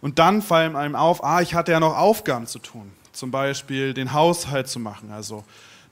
Und 0.00 0.18
dann 0.18 0.40
fallen 0.40 0.74
einem 0.74 0.96
auf, 0.96 1.22
ah, 1.22 1.42
ich 1.42 1.52
hatte 1.52 1.72
ja 1.72 1.80
noch 1.80 1.98
Aufgaben 1.98 2.46
zu 2.46 2.60
tun, 2.60 2.90
zum 3.12 3.30
Beispiel 3.30 3.92
den 3.92 4.14
Haushalt 4.14 4.68
zu 4.68 4.80
machen, 4.80 5.10
also 5.12 5.44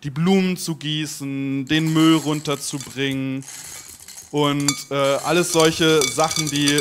die 0.02 0.10
Blumen 0.10 0.56
zu 0.56 0.76
gießen, 0.76 1.66
den 1.66 1.92
Müll 1.92 2.16
runterzubringen 2.16 3.44
und 4.30 4.70
äh, 4.90 4.94
alles 4.94 5.52
solche 5.52 6.02
Sachen, 6.02 6.48
die 6.48 6.80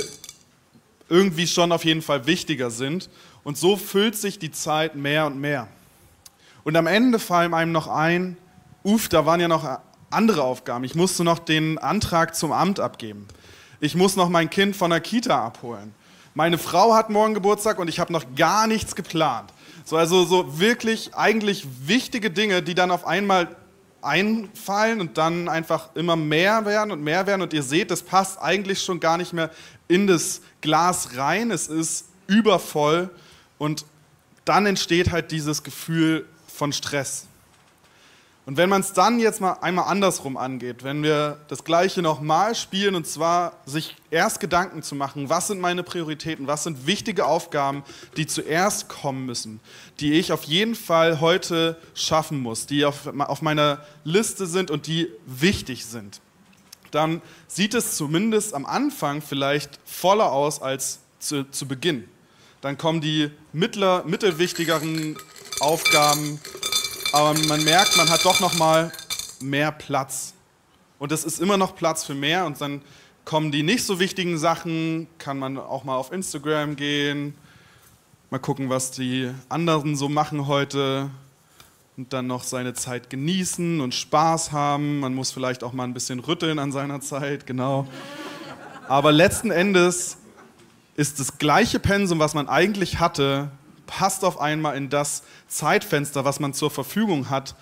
irgendwie 1.09 1.47
schon 1.47 1.71
auf 1.71 1.83
jeden 1.83 2.01
Fall 2.01 2.25
wichtiger 2.27 2.71
sind. 2.71 3.09
Und 3.43 3.57
so 3.57 3.75
füllt 3.77 4.15
sich 4.15 4.39
die 4.39 4.51
Zeit 4.51 4.95
mehr 4.95 5.25
und 5.25 5.39
mehr. 5.39 5.67
Und 6.63 6.75
am 6.75 6.87
Ende 6.87 7.19
fallen 7.19 7.53
einem 7.53 7.71
noch 7.71 7.87
ein, 7.87 8.37
uff, 8.83 9.09
da 9.09 9.25
waren 9.25 9.39
ja 9.39 9.47
noch 9.47 9.79
andere 10.11 10.43
Aufgaben. 10.43 10.83
Ich 10.83 10.95
musste 10.95 11.23
noch 11.23 11.39
den 11.39 11.77
Antrag 11.77 12.35
zum 12.35 12.51
Amt 12.51 12.79
abgeben. 12.79 13.27
Ich 13.79 13.95
muss 13.95 14.15
noch 14.15 14.29
mein 14.29 14.49
Kind 14.49 14.75
von 14.75 14.91
der 14.91 14.99
Kita 14.99 15.43
abholen. 15.45 15.93
Meine 16.35 16.57
Frau 16.57 16.93
hat 16.93 17.09
morgen 17.09 17.33
Geburtstag 17.33 17.79
und 17.79 17.87
ich 17.87 17.99
habe 17.99 18.13
noch 18.13 18.23
gar 18.35 18.67
nichts 18.67 18.95
geplant. 18.95 19.51
So, 19.89 19.97
also 19.97 20.23
so 20.23 20.59
wirklich 20.59 21.15
eigentlich 21.15 21.65
wichtige 21.83 22.29
Dinge, 22.29 22.61
die 22.61 22.75
dann 22.75 22.91
auf 22.91 23.07
einmal 23.07 23.55
einfallen 24.03 25.01
und 25.01 25.17
dann 25.17 25.49
einfach 25.49 25.95
immer 25.95 26.15
mehr 26.15 26.63
werden 26.67 26.91
und 26.91 27.03
mehr 27.03 27.25
werden. 27.25 27.41
Und 27.41 27.53
ihr 27.53 27.63
seht, 27.63 27.89
das 27.89 28.03
passt 28.03 28.39
eigentlich 28.39 28.83
schon 28.83 28.99
gar 28.99 29.17
nicht 29.17 29.33
mehr 29.33 29.49
in 29.87 30.05
das 30.05 30.41
Glas 30.61 31.17
rein. 31.17 31.49
Es 31.49 31.67
ist 31.67 32.05
übervoll 32.27 33.09
und 33.57 33.83
dann 34.45 34.67
entsteht 34.67 35.09
halt 35.09 35.31
dieses 35.31 35.63
Gefühl 35.63 36.27
von 36.45 36.71
Stress. 36.71 37.25
Und 38.49 38.57
wenn 38.57 38.67
man 38.67 38.81
es 38.81 38.93
dann 38.93 39.19
jetzt 39.19 39.41
mal 39.41 39.57
einmal 39.61 39.85
andersrum 39.85 40.35
angeht, 40.35 40.83
wenn 40.83 41.03
wir 41.03 41.37
das 41.49 41.63
Gleiche 41.63 42.01
nochmal 42.01 42.55
spielen 42.55 42.95
und 42.95 43.05
zwar 43.05 43.57
sich 43.67 43.95
erst 44.09 44.39
Gedanken 44.39 44.81
zu 44.81 44.95
machen, 44.95 45.29
was 45.29 45.45
sind 45.45 45.61
meine 45.61 45.83
Prioritäten, 45.83 46.47
was 46.47 46.63
sind 46.63 46.87
wichtige 46.87 47.27
Aufgaben, 47.27 47.83
die 48.17 48.25
zuerst 48.25 48.89
kommen 48.89 49.27
müssen, 49.27 49.59
die 49.99 50.13
ich 50.13 50.31
auf 50.31 50.45
jeden 50.45 50.73
Fall 50.73 51.21
heute 51.21 51.77
schaffen 51.93 52.39
muss, 52.39 52.65
die 52.65 52.85
auf, 52.85 53.05
auf 53.19 53.43
meiner 53.43 53.85
Liste 54.03 54.47
sind 54.47 54.71
und 54.71 54.87
die 54.87 55.09
wichtig 55.27 55.85
sind, 55.85 56.19
dann 56.89 57.21
sieht 57.47 57.75
es 57.75 57.97
zumindest 57.97 58.55
am 58.55 58.65
Anfang 58.65 59.21
vielleicht 59.21 59.79
voller 59.85 60.31
aus 60.31 60.59
als 60.59 61.01
zu, 61.19 61.43
zu 61.51 61.67
Beginn. 61.67 62.09
Dann 62.61 62.79
kommen 62.79 62.99
die 62.99 63.29
mittler, 63.53 64.03
mittelwichtigeren 64.05 65.19
Aufgaben 65.59 66.39
aber 67.11 67.37
man 67.47 67.63
merkt, 67.63 67.97
man 67.97 68.09
hat 68.09 68.23
doch 68.25 68.39
noch 68.39 68.57
mal 68.57 68.91
mehr 69.39 69.71
Platz. 69.71 70.33
Und 70.99 71.11
es 71.11 71.23
ist 71.23 71.39
immer 71.39 71.57
noch 71.57 71.75
Platz 71.75 72.03
für 72.03 72.13
mehr 72.13 72.45
und 72.45 72.59
dann 72.61 72.81
kommen 73.25 73.51
die 73.51 73.63
nicht 73.63 73.83
so 73.83 73.99
wichtigen 73.99 74.37
Sachen, 74.37 75.07
kann 75.17 75.39
man 75.39 75.57
auch 75.57 75.83
mal 75.83 75.95
auf 75.95 76.11
Instagram 76.11 76.75
gehen, 76.75 77.35
mal 78.29 78.39
gucken, 78.39 78.69
was 78.69 78.91
die 78.91 79.31
anderen 79.49 79.95
so 79.95 80.09
machen 80.09 80.47
heute 80.47 81.09
und 81.97 82.13
dann 82.13 82.27
noch 82.27 82.43
seine 82.43 82.73
Zeit 82.73 83.09
genießen 83.09 83.81
und 83.81 83.93
Spaß 83.93 84.51
haben. 84.51 84.99
Man 84.99 85.13
muss 85.13 85.31
vielleicht 85.31 85.63
auch 85.63 85.73
mal 85.73 85.83
ein 85.83 85.93
bisschen 85.93 86.19
rütteln 86.19 86.59
an 86.59 86.71
seiner 86.71 87.01
Zeit, 87.01 87.45
genau. 87.45 87.87
Aber 88.87 89.11
letzten 89.11 89.51
Endes 89.51 90.17
ist 90.95 91.19
das 91.19 91.37
gleiche 91.37 91.79
Pensum, 91.79 92.19
was 92.19 92.33
man 92.33 92.49
eigentlich 92.49 92.99
hatte, 92.99 93.51
passt 93.89 94.23
auf 94.23 94.39
einmal 94.39 94.77
in 94.77 94.89
das 94.89 95.23
Zeitfenster, 95.47 96.23
was 96.23 96.39
man 96.39 96.53
zur 96.53 96.69
Verfügung 96.69 97.31
hat. 97.31 97.55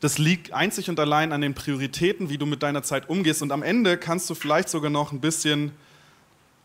Das 0.00 0.16
liegt 0.16 0.52
einzig 0.54 0.88
und 0.88 0.98
allein 0.98 1.32
an 1.32 1.42
den 1.42 1.54
Prioritäten, 1.54 2.30
wie 2.30 2.38
du 2.38 2.46
mit 2.46 2.62
deiner 2.62 2.82
Zeit 2.82 3.10
umgehst. 3.10 3.42
Und 3.42 3.52
am 3.52 3.62
Ende 3.62 3.98
kannst 3.98 4.28
du 4.30 4.34
vielleicht 4.34 4.70
sogar 4.70 4.90
noch 4.90 5.12
ein 5.12 5.20
bisschen 5.20 5.72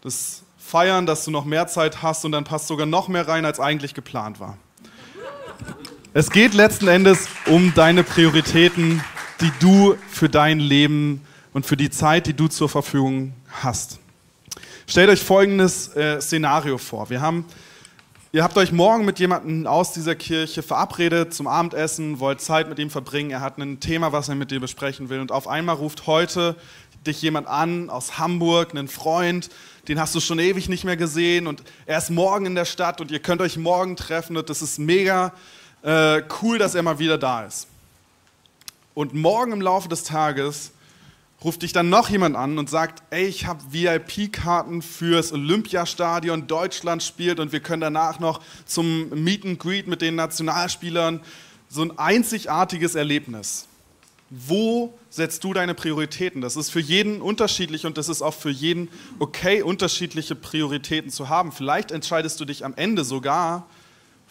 das 0.01 0.43
feiern, 0.57 1.05
dass 1.05 1.25
du 1.25 1.31
noch 1.31 1.43
mehr 1.43 1.67
Zeit 1.67 2.01
hast 2.01 2.23
und 2.23 2.31
dann 2.31 2.45
passt 2.45 2.67
sogar 2.67 2.85
noch 2.85 3.09
mehr 3.09 3.27
rein, 3.27 3.43
als 3.43 3.59
eigentlich 3.59 3.93
geplant 3.93 4.39
war. 4.39 4.57
Es 6.13 6.31
geht 6.31 6.53
letzten 6.53 6.87
Endes 6.87 7.27
um 7.47 7.73
deine 7.73 8.03
Prioritäten, 8.03 9.03
die 9.41 9.51
du 9.59 9.97
für 10.09 10.29
dein 10.29 10.59
Leben 10.59 11.21
und 11.51 11.65
für 11.65 11.75
die 11.75 11.89
Zeit, 11.89 12.27
die 12.27 12.33
du 12.33 12.47
zur 12.47 12.69
Verfügung 12.69 13.33
hast. 13.61 13.99
Stellt 14.87 15.09
euch 15.09 15.21
folgendes 15.21 15.95
äh, 15.95 16.21
Szenario 16.21 16.77
vor. 16.77 17.09
Wir 17.09 17.21
haben 17.21 17.45
Ihr 18.31 18.43
habt 18.43 18.57
euch 18.57 18.71
morgen 18.71 19.05
mit 19.05 19.17
jemandem 19.17 19.65
aus 19.65 19.91
dieser 19.93 20.13
Kirche 20.13 20.61
verabredet 20.61 21.33
zum 21.33 21.47
Abendessen, 21.47 22.19
wollt 22.19 22.41
Zeit 22.41 22.69
mit 22.69 22.77
ihm 22.77 22.91
verbringen. 22.91 23.31
Er 23.31 23.41
hat 23.41 23.57
ein 23.57 23.79
Thema, 23.79 24.11
was 24.11 24.29
er 24.29 24.35
mit 24.35 24.51
dir 24.51 24.59
besprechen 24.59 25.09
will. 25.09 25.19
Und 25.19 25.31
auf 25.31 25.47
einmal 25.47 25.75
ruft 25.75 26.05
heute 26.05 26.55
dich 27.07 27.23
jemand 27.23 27.47
an 27.47 27.89
aus 27.89 28.19
Hamburg, 28.19 28.69
einen 28.69 28.87
Freund, 28.87 29.49
den 29.87 29.99
hast 29.99 30.13
du 30.13 30.19
schon 30.19 30.37
ewig 30.37 30.69
nicht 30.69 30.83
mehr 30.83 30.95
gesehen 30.95 31.47
und 31.47 31.63
er 31.87 31.97
ist 31.97 32.11
morgen 32.11 32.45
in 32.45 32.53
der 32.53 32.65
Stadt 32.65 33.01
und 33.01 33.09
ihr 33.09 33.19
könnt 33.19 33.41
euch 33.41 33.57
morgen 33.57 33.95
treffen 33.95 34.37
und 34.37 34.47
das 34.49 34.61
ist 34.61 34.77
mega 34.77 35.33
äh, 35.81 36.21
cool, 36.41 36.59
dass 36.59 36.75
er 36.75 36.83
mal 36.83 36.99
wieder 36.99 37.17
da 37.17 37.45
ist. 37.45 37.67
Und 38.93 39.15
morgen 39.15 39.53
im 39.53 39.61
Laufe 39.61 39.89
des 39.89 40.03
Tages 40.03 40.71
ruft 41.43 41.61
dich 41.61 41.71
dann 41.71 41.89
noch 41.89 42.09
jemand 42.09 42.35
an 42.35 42.57
und 42.57 42.69
sagt, 42.69 43.03
ey, 43.11 43.25
ich 43.25 43.45
habe 43.45 43.63
VIP-Karten 43.71 44.81
fürs 44.81 45.31
Olympiastadion, 45.31 46.47
Deutschland 46.47 47.01
spielt 47.01 47.39
und 47.39 47.51
wir 47.51 47.61
können 47.61 47.81
danach 47.81 48.19
noch 48.19 48.41
zum 48.65 49.09
Meet 49.09 49.45
and 49.45 49.59
Greet 49.59 49.87
mit 49.87 50.01
den 50.01 50.15
Nationalspielern. 50.15 51.21
So 51.69 51.81
ein 51.83 51.97
einzigartiges 51.97 52.95
Erlebnis. 52.95 53.67
Wo 54.29 54.93
setzt 55.09 55.43
du 55.43 55.53
deine 55.53 55.73
Prioritäten? 55.73 56.41
Das 56.41 56.55
ist 56.55 56.69
für 56.69 56.79
jeden 56.79 57.21
unterschiedlich 57.21 57.85
und 57.85 57.97
das 57.97 58.09
ist 58.09 58.21
auch 58.21 58.33
für 58.33 58.51
jeden 58.51 58.89
okay, 59.17 59.63
unterschiedliche 59.63 60.35
Prioritäten 60.35 61.09
zu 61.09 61.29
haben. 61.29 61.51
Vielleicht 61.51 61.91
entscheidest 61.91 62.39
du 62.39 62.45
dich 62.45 62.63
am 62.63 62.75
Ende 62.75 63.03
sogar 63.03 63.65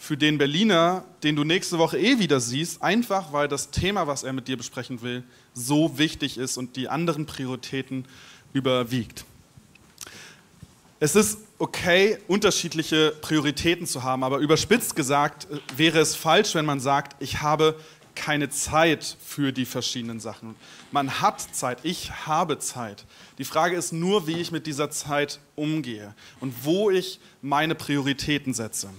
für 0.01 0.15
den 0.15 0.37
Berliner, 0.37 1.03
den 1.23 1.35
du 1.35 1.43
nächste 1.43 1.77
Woche 1.77 1.99
eh 1.99 2.19
wieder 2.19 2.39
siehst, 2.39 2.81
einfach 2.81 3.33
weil 3.33 3.49
das 3.49 3.69
Thema, 3.69 4.07
was 4.07 4.23
er 4.23 4.31
mit 4.31 4.47
dir 4.47 4.55
besprechen 4.55 5.01
will, 5.01 5.23
so 5.53 5.97
wichtig 5.97 6.37
ist 6.37 6.57
und 6.57 6.77
die 6.77 6.87
anderen 6.87 7.25
Prioritäten 7.25 8.05
überwiegt. 8.53 9.25
Es 11.01 11.17
ist 11.17 11.39
okay, 11.59 12.17
unterschiedliche 12.29 13.11
Prioritäten 13.21 13.85
zu 13.85 14.01
haben, 14.03 14.23
aber 14.23 14.37
überspitzt 14.37 14.95
gesagt 14.95 15.47
äh, 15.51 15.57
wäre 15.75 15.99
es 15.99 16.15
falsch, 16.15 16.55
wenn 16.55 16.65
man 16.65 16.79
sagt, 16.79 17.21
ich 17.21 17.41
habe 17.41 17.75
keine 18.15 18.49
Zeit 18.49 19.17
für 19.21 19.51
die 19.51 19.65
verschiedenen 19.65 20.21
Sachen. 20.21 20.55
Man 20.91 21.21
hat 21.21 21.41
Zeit, 21.53 21.79
ich 21.83 22.25
habe 22.25 22.57
Zeit. 22.59 23.05
Die 23.37 23.45
Frage 23.45 23.75
ist 23.75 23.91
nur, 23.91 24.27
wie 24.27 24.37
ich 24.39 24.51
mit 24.51 24.65
dieser 24.65 24.91
Zeit 24.91 25.39
umgehe 25.55 26.15
und 26.39 26.53
wo 26.63 26.89
ich 26.89 27.19
meine 27.41 27.75
Prioritäten 27.75 28.53
setze. 28.53 28.89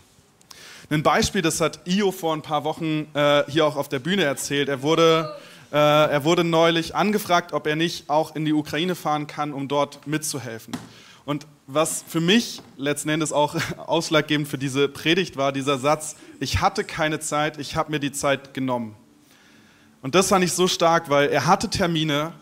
Ein 0.93 1.05
Beispiel, 1.05 1.41
das 1.41 1.61
hat 1.61 1.79
Io 1.87 2.11
vor 2.11 2.35
ein 2.35 2.43
paar 2.43 2.65
Wochen 2.65 3.07
äh, 3.15 3.45
hier 3.49 3.65
auch 3.65 3.77
auf 3.77 3.89
der 3.89 4.01
Bühne 4.01 4.25
erzählt. 4.25 4.69
Er 4.69 4.83
wurde, 4.83 5.37
äh, 5.71 5.77
er 5.77 6.25
wurde 6.25 6.43
neulich 6.43 6.97
angefragt, 6.97 7.53
ob 7.53 7.69
er 7.69 7.77
nicht 7.77 8.11
auch 8.11 8.35
in 8.35 8.45
die 8.45 8.53
Ukraine 8.53 8.97
fahren 8.97 9.29
kann, 9.29 9.53
um 9.53 9.69
dort 9.69 10.05
mitzuhelfen. 10.09 10.77
Und 11.25 11.47
was 11.69 12.05
für 12.09 12.21
mich 12.21 12.61
letzten 12.77 13.09
Endes 13.09 13.33
auch 13.33 13.55
ausschlaggebend 13.77 14.49
für 14.49 14.59
diese 14.59 14.89
Predigt 14.89 15.37
war, 15.37 15.53
dieser 15.53 15.79
Satz, 15.79 16.17
ich 16.41 16.61
hatte 16.61 16.83
keine 16.83 17.21
Zeit, 17.21 17.59
ich 17.59 17.77
habe 17.77 17.93
mir 17.93 18.01
die 18.01 18.11
Zeit 18.11 18.53
genommen. 18.53 18.97
Und 20.03 20.17
das 20.17 20.27
fand 20.27 20.45
ich 20.45 20.55
so 20.55 20.67
stark, 20.67 21.09
weil 21.09 21.29
er 21.29 21.47
hatte 21.47 21.71
Termine, 21.71 22.33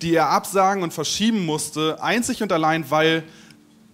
die 0.00 0.14
er 0.14 0.30
absagen 0.30 0.82
und 0.82 0.94
verschieben 0.94 1.44
musste, 1.44 2.02
einzig 2.02 2.42
und 2.42 2.50
allein, 2.50 2.90
weil 2.90 3.24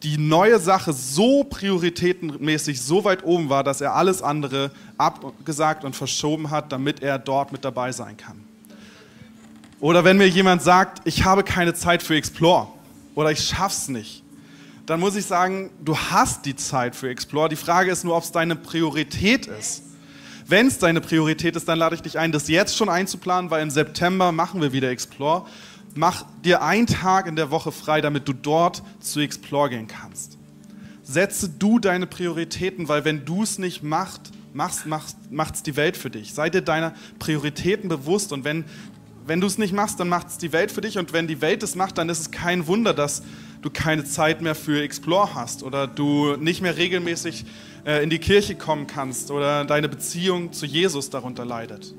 die 0.04 0.18
neue 0.18 0.58
Sache 0.58 0.92
so 0.92 1.44
prioritätenmäßig 1.44 2.80
so 2.80 3.04
weit 3.04 3.24
oben 3.24 3.48
war, 3.48 3.64
dass 3.64 3.80
er 3.80 3.94
alles 3.94 4.20
andere 4.20 4.70
abgesagt 4.98 5.82
und 5.84 5.96
verschoben 5.96 6.50
hat, 6.50 6.70
damit 6.70 7.02
er 7.02 7.18
dort 7.18 7.52
mit 7.52 7.64
dabei 7.64 7.90
sein 7.90 8.16
kann. 8.16 8.44
Oder 9.80 10.04
wenn 10.04 10.18
mir 10.18 10.28
jemand 10.28 10.62
sagt, 10.62 11.00
ich 11.06 11.24
habe 11.24 11.42
keine 11.42 11.74
Zeit 11.74 12.02
für 12.02 12.16
Explore 12.16 12.68
oder 13.14 13.30
ich 13.30 13.40
schaff's 13.40 13.88
nicht, 13.88 14.22
dann 14.86 15.00
muss 15.00 15.16
ich 15.16 15.24
sagen, 15.24 15.70
du 15.82 15.96
hast 15.96 16.44
die 16.44 16.54
Zeit 16.54 16.94
für 16.94 17.08
Explore. 17.08 17.48
Die 17.48 17.56
Frage 17.56 17.90
ist 17.90 18.04
nur, 18.04 18.14
ob 18.14 18.22
es 18.22 18.30
deine 18.30 18.56
Priorität 18.56 19.46
ist. 19.46 19.82
Wenn 20.46 20.66
es 20.66 20.78
deine 20.78 21.00
Priorität 21.00 21.56
ist, 21.56 21.66
dann 21.66 21.78
lade 21.78 21.94
ich 21.94 22.02
dich 22.02 22.18
ein, 22.18 22.30
das 22.30 22.48
jetzt 22.48 22.76
schon 22.76 22.90
einzuplanen, 22.90 23.50
weil 23.50 23.62
im 23.62 23.70
September 23.70 24.30
machen 24.30 24.60
wir 24.60 24.74
wieder 24.74 24.90
Explore. 24.90 25.46
Mach 25.94 26.24
dir 26.44 26.62
einen 26.62 26.86
Tag 26.86 27.26
in 27.26 27.36
der 27.36 27.50
Woche 27.50 27.70
frei, 27.70 28.00
damit 28.00 28.26
du 28.26 28.32
dort 28.32 28.82
zu 29.00 29.20
Explore 29.20 29.70
gehen 29.70 29.86
kannst. 29.86 30.38
Setze 31.04 31.48
du 31.48 31.78
deine 31.78 32.06
Prioritäten, 32.06 32.88
weil 32.88 33.04
wenn 33.04 33.24
du 33.24 33.42
es 33.42 33.58
nicht 33.58 33.82
machst, 33.82 34.32
machst, 34.54 34.86
macht 34.86 35.54
es 35.54 35.62
die 35.62 35.76
Welt 35.76 35.96
für 35.96 36.10
dich. 36.10 36.32
Sei 36.32 36.50
dir 36.50 36.62
deiner 36.62 36.94
Prioritäten 37.18 37.88
bewusst 37.88 38.32
und 38.32 38.44
wenn, 38.44 38.64
wenn 39.26 39.40
du 39.40 39.46
es 39.46 39.58
nicht 39.58 39.72
machst, 39.72 40.00
dann 40.00 40.08
macht 40.08 40.28
es 40.28 40.38
die 40.38 40.52
Welt 40.52 40.72
für 40.72 40.80
dich 40.80 40.98
und 40.98 41.12
wenn 41.12 41.26
die 41.26 41.40
Welt 41.40 41.62
es 41.62 41.76
macht, 41.76 41.98
dann 41.98 42.08
ist 42.08 42.20
es 42.20 42.30
kein 42.30 42.66
Wunder, 42.66 42.94
dass 42.94 43.22
du 43.62 43.70
keine 43.70 44.04
Zeit 44.04 44.42
mehr 44.42 44.54
für 44.54 44.82
Explore 44.82 45.34
hast 45.34 45.62
oder 45.62 45.86
du 45.86 46.36
nicht 46.36 46.62
mehr 46.62 46.76
regelmäßig 46.76 47.44
äh, 47.84 48.02
in 48.02 48.10
die 48.10 48.18
Kirche 48.18 48.54
kommen 48.54 48.86
kannst 48.86 49.30
oder 49.30 49.64
deine 49.64 49.88
Beziehung 49.88 50.52
zu 50.52 50.66
Jesus 50.66 51.10
darunter 51.10 51.44
leidet. 51.44 51.94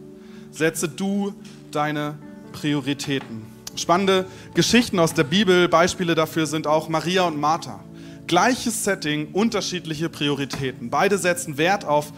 Setze 0.52 0.88
du 0.90 1.34
deine 1.72 2.18
Prioritäten. 2.54 3.55
Spannende 3.76 4.26
Geschichten 4.54 5.00
aus 5.00 5.14
der 5.14 5.26
Bibel, 5.26 5.68
Beispiele 5.68 6.16
dafür 6.16 6.46
sind 6.48 6.68
auch 6.68 6.90
Maria 6.90 7.24
und 7.24 7.40
Martha. 7.40 7.82
Gleiches 8.28 8.84
Setting, 8.84 9.30
unterschiedliche 9.34 10.10
Prioritäten. 10.10 10.90
Beide 10.90 11.18
setzen 11.18 11.58
Wert 11.58 11.86
auf, 11.86 12.12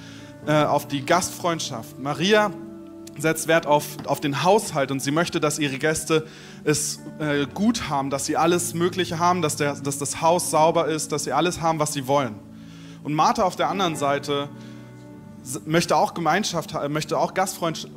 äh, 0.46 0.64
auf 0.64 0.88
die 0.88 1.06
Gastfreundschaft. 1.06 2.00
Maria 2.00 2.52
setzt 3.18 3.48
Wert 3.48 3.66
auf, 3.66 3.86
auf 4.06 4.20
den 4.20 4.44
Haushalt 4.44 4.92
und 4.92 5.02
sie 5.02 5.12
möchte, 5.12 5.40
dass 5.40 5.60
ihre 5.60 5.78
Gäste 5.78 6.28
es 6.64 7.00
äh, 7.20 7.46
gut 7.54 7.90
haben, 7.90 8.10
dass 8.10 8.26
sie 8.26 8.38
alles 8.38 8.74
Mögliche 8.74 9.20
haben, 9.20 9.42
dass, 9.42 9.56
der, 9.56 9.76
dass 9.76 9.98
das 9.98 10.22
Haus 10.22 10.52
sauber 10.52 10.88
ist, 10.88 11.12
dass 11.12 11.24
sie 11.24 11.34
alles 11.34 11.62
haben, 11.62 11.80
was 11.80 11.94
sie 11.94 12.08
wollen. 12.08 12.36
Und 13.04 13.14
Martha 13.14 13.44
auf 13.44 13.56
der 13.56 13.70
anderen 13.70 13.96
Seite 13.96 14.50
möchte 15.66 15.96
auch 15.96 16.14
Gemeinschaft, 16.14 16.74
möchte 16.90 17.18
auch 17.18 17.34
gastfreund, 17.34 17.90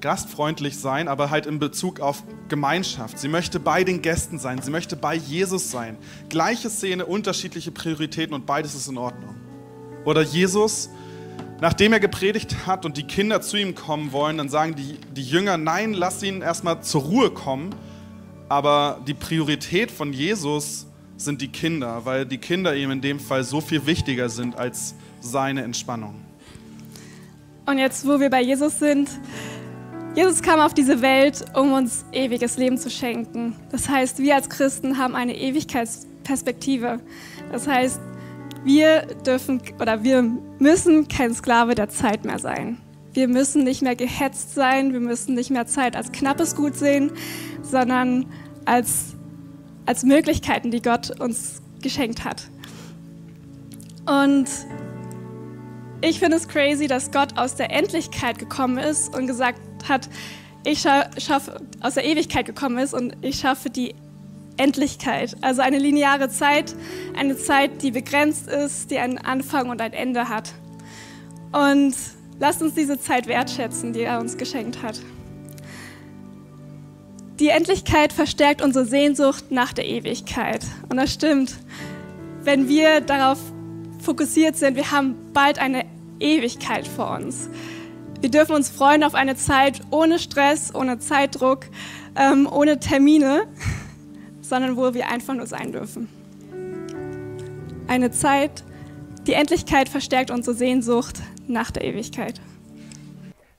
gastfreundlich 0.00 0.78
sein, 0.78 1.08
aber 1.08 1.30
halt 1.30 1.46
in 1.46 1.58
Bezug 1.58 2.00
auf 2.00 2.22
Gemeinschaft. 2.48 3.18
Sie 3.18 3.28
möchte 3.28 3.60
bei 3.60 3.84
den 3.84 4.02
Gästen 4.02 4.38
sein, 4.38 4.62
sie 4.62 4.70
möchte 4.70 4.96
bei 4.96 5.14
Jesus 5.14 5.70
sein. 5.70 5.96
Gleiche 6.28 6.70
Szene, 6.70 7.06
unterschiedliche 7.06 7.70
Prioritäten 7.70 8.34
und 8.34 8.46
beides 8.46 8.74
ist 8.74 8.88
in 8.88 8.98
Ordnung. 8.98 9.34
Oder 10.04 10.22
Jesus 10.22 10.90
Nachdem 11.58 11.94
er 11.94 12.00
gepredigt 12.00 12.66
hat 12.66 12.84
und 12.84 12.98
die 12.98 13.04
Kinder 13.04 13.40
zu 13.40 13.56
ihm 13.56 13.74
kommen 13.74 14.12
wollen, 14.12 14.36
dann 14.36 14.50
sagen 14.50 14.74
die, 14.74 14.98
die 15.14 15.22
Jünger, 15.22 15.56
nein, 15.56 15.94
lass 15.94 16.22
ihn 16.22 16.42
erstmal 16.42 16.82
zur 16.82 17.02
Ruhe 17.02 17.30
kommen. 17.30 17.74
Aber 18.48 19.00
die 19.06 19.14
Priorität 19.14 19.90
von 19.90 20.12
Jesus 20.12 20.86
sind 21.16 21.40
die 21.40 21.48
Kinder, 21.48 22.04
weil 22.04 22.26
die 22.26 22.38
Kinder 22.38 22.76
ihm 22.76 22.90
in 22.90 23.00
dem 23.00 23.18
Fall 23.18 23.42
so 23.42 23.62
viel 23.62 23.86
wichtiger 23.86 24.28
sind 24.28 24.56
als 24.56 24.94
seine 25.20 25.62
Entspannung. 25.62 26.25
Und 27.66 27.78
jetzt, 27.78 28.06
wo 28.06 28.20
wir 28.20 28.30
bei 28.30 28.42
Jesus 28.42 28.78
sind, 28.78 29.10
Jesus 30.14 30.40
kam 30.40 30.60
auf 30.60 30.72
diese 30.72 31.02
Welt, 31.02 31.44
um 31.54 31.72
uns 31.72 32.06
ewiges 32.12 32.56
Leben 32.56 32.78
zu 32.78 32.88
schenken. 32.88 33.54
Das 33.70 33.88
heißt, 33.88 34.18
wir 34.18 34.34
als 34.34 34.48
Christen 34.48 34.96
haben 34.96 35.14
eine 35.14 35.36
Ewigkeitsperspektive. 35.36 37.00
Das 37.52 37.68
heißt, 37.68 38.00
wir 38.64 39.02
dürfen 39.26 39.60
oder 39.80 40.02
wir 40.02 40.22
müssen 40.58 41.08
kein 41.08 41.34
Sklave 41.34 41.74
der 41.74 41.88
Zeit 41.88 42.24
mehr 42.24 42.38
sein. 42.38 42.78
Wir 43.12 43.28
müssen 43.28 43.64
nicht 43.64 43.82
mehr 43.82 43.96
gehetzt 43.96 44.54
sein, 44.54 44.92
wir 44.92 45.00
müssen 45.00 45.34
nicht 45.34 45.50
mehr 45.50 45.66
Zeit 45.66 45.96
als 45.96 46.12
knappes 46.12 46.56
Gut 46.56 46.76
sehen, 46.76 47.12
sondern 47.62 48.26
als, 48.64 49.16
als 49.86 50.02
Möglichkeiten, 50.02 50.70
die 50.70 50.82
Gott 50.82 51.20
uns 51.20 51.62
geschenkt 51.82 52.24
hat. 52.24 52.42
Und 54.06 54.48
ich 56.06 56.20
finde 56.20 56.36
es 56.36 56.46
crazy, 56.46 56.86
dass 56.86 57.10
Gott 57.10 57.36
aus 57.36 57.56
der 57.56 57.70
Endlichkeit 57.70 58.38
gekommen 58.38 58.78
ist 58.78 59.14
und 59.14 59.26
gesagt 59.26 59.60
hat, 59.88 60.08
ich 60.64 60.80
schaffe, 60.80 61.60
aus 61.80 61.94
der 61.94 62.04
Ewigkeit 62.04 62.46
gekommen 62.46 62.78
ist 62.78 62.94
und 62.94 63.16
ich 63.22 63.38
schaffe 63.38 63.70
die 63.70 63.94
Endlichkeit, 64.56 65.36
also 65.42 65.62
eine 65.62 65.78
lineare 65.78 66.28
Zeit, 66.30 66.74
eine 67.16 67.36
Zeit, 67.36 67.82
die 67.82 67.90
begrenzt 67.90 68.48
ist, 68.48 68.90
die 68.90 68.98
einen 68.98 69.18
Anfang 69.18 69.68
und 69.68 69.80
ein 69.80 69.92
Ende 69.92 70.28
hat. 70.28 70.52
Und 71.52 71.94
lasst 72.38 72.62
uns 72.62 72.74
diese 72.74 72.98
Zeit 72.98 73.26
wertschätzen, 73.26 73.92
die 73.92 74.00
er 74.00 74.18
uns 74.18 74.36
geschenkt 74.36 74.82
hat. 74.82 75.00
Die 77.38 77.48
Endlichkeit 77.48 78.12
verstärkt 78.12 78.62
unsere 78.62 78.86
Sehnsucht 78.86 79.50
nach 79.50 79.72
der 79.72 79.86
Ewigkeit. 79.86 80.64
Und 80.88 80.96
das 80.96 81.12
stimmt. 81.12 81.58
Wenn 82.42 82.68
wir 82.68 83.02
darauf 83.02 83.38
fokussiert 84.00 84.56
sind, 84.56 84.76
wir 84.76 84.90
haben 84.90 85.16
bald 85.34 85.58
eine 85.58 85.84
Ewigkeit 86.20 86.86
vor 86.86 87.10
uns. 87.12 87.48
Wir 88.20 88.30
dürfen 88.30 88.54
uns 88.54 88.70
freuen 88.70 89.04
auf 89.04 89.14
eine 89.14 89.36
Zeit 89.36 89.80
ohne 89.90 90.18
Stress, 90.18 90.74
ohne 90.74 90.98
Zeitdruck, 90.98 91.66
ähm, 92.16 92.48
ohne 92.50 92.80
Termine 92.80 93.46
sondern 94.46 94.76
wo 94.76 94.94
wir 94.94 95.08
einfach 95.08 95.34
nur 95.34 95.46
sein 95.46 95.72
dürfen. 95.72 96.08
Eine 97.88 98.10
Zeit, 98.10 98.64
die 99.26 99.34
Endlichkeit 99.34 99.88
verstärkt 99.88 100.30
unsere 100.30 100.56
Sehnsucht 100.56 101.20
nach 101.46 101.70
der 101.70 101.84
Ewigkeit. 101.84 102.40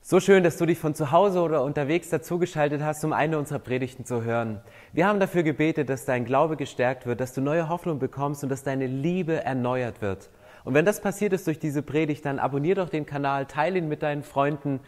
So 0.00 0.20
schön, 0.20 0.42
dass 0.42 0.56
du 0.56 0.64
dich 0.64 0.78
von 0.78 0.94
zu 0.94 1.12
Hause 1.12 1.42
oder 1.42 1.62
unterwegs 1.62 2.08
dazugeschaltet 2.08 2.82
hast, 2.82 3.04
um 3.04 3.12
eine 3.12 3.38
unserer 3.38 3.58
Predigten 3.58 4.06
zu 4.06 4.22
hören. 4.22 4.60
Wir 4.94 5.06
haben 5.06 5.20
dafür 5.20 5.42
gebetet, 5.42 5.90
dass 5.90 6.06
dein 6.06 6.24
Glaube 6.24 6.56
gestärkt 6.56 7.04
wird, 7.04 7.20
dass 7.20 7.34
du 7.34 7.42
neue 7.42 7.68
Hoffnung 7.68 7.98
bekommst 7.98 8.42
und 8.42 8.48
dass 8.48 8.62
deine 8.62 8.86
Liebe 8.86 9.44
erneuert 9.44 10.00
wird. 10.00 10.30
Und 10.68 10.74
wenn 10.74 10.84
das 10.84 11.00
passiert 11.00 11.32
ist 11.32 11.46
durch 11.46 11.58
diese 11.58 11.80
Predigt, 11.80 12.26
dann 12.26 12.38
abonnier 12.38 12.74
doch 12.74 12.90
den 12.90 13.06
Kanal, 13.06 13.46
teile 13.46 13.78
ihn 13.78 13.88
mit 13.88 14.02
deinen 14.02 14.22
Freunden 14.22 14.80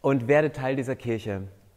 und 0.00 0.26
werde 0.26 0.50
Teil 0.50 0.74
dieser 0.74 0.96
Kirche. 0.96 1.42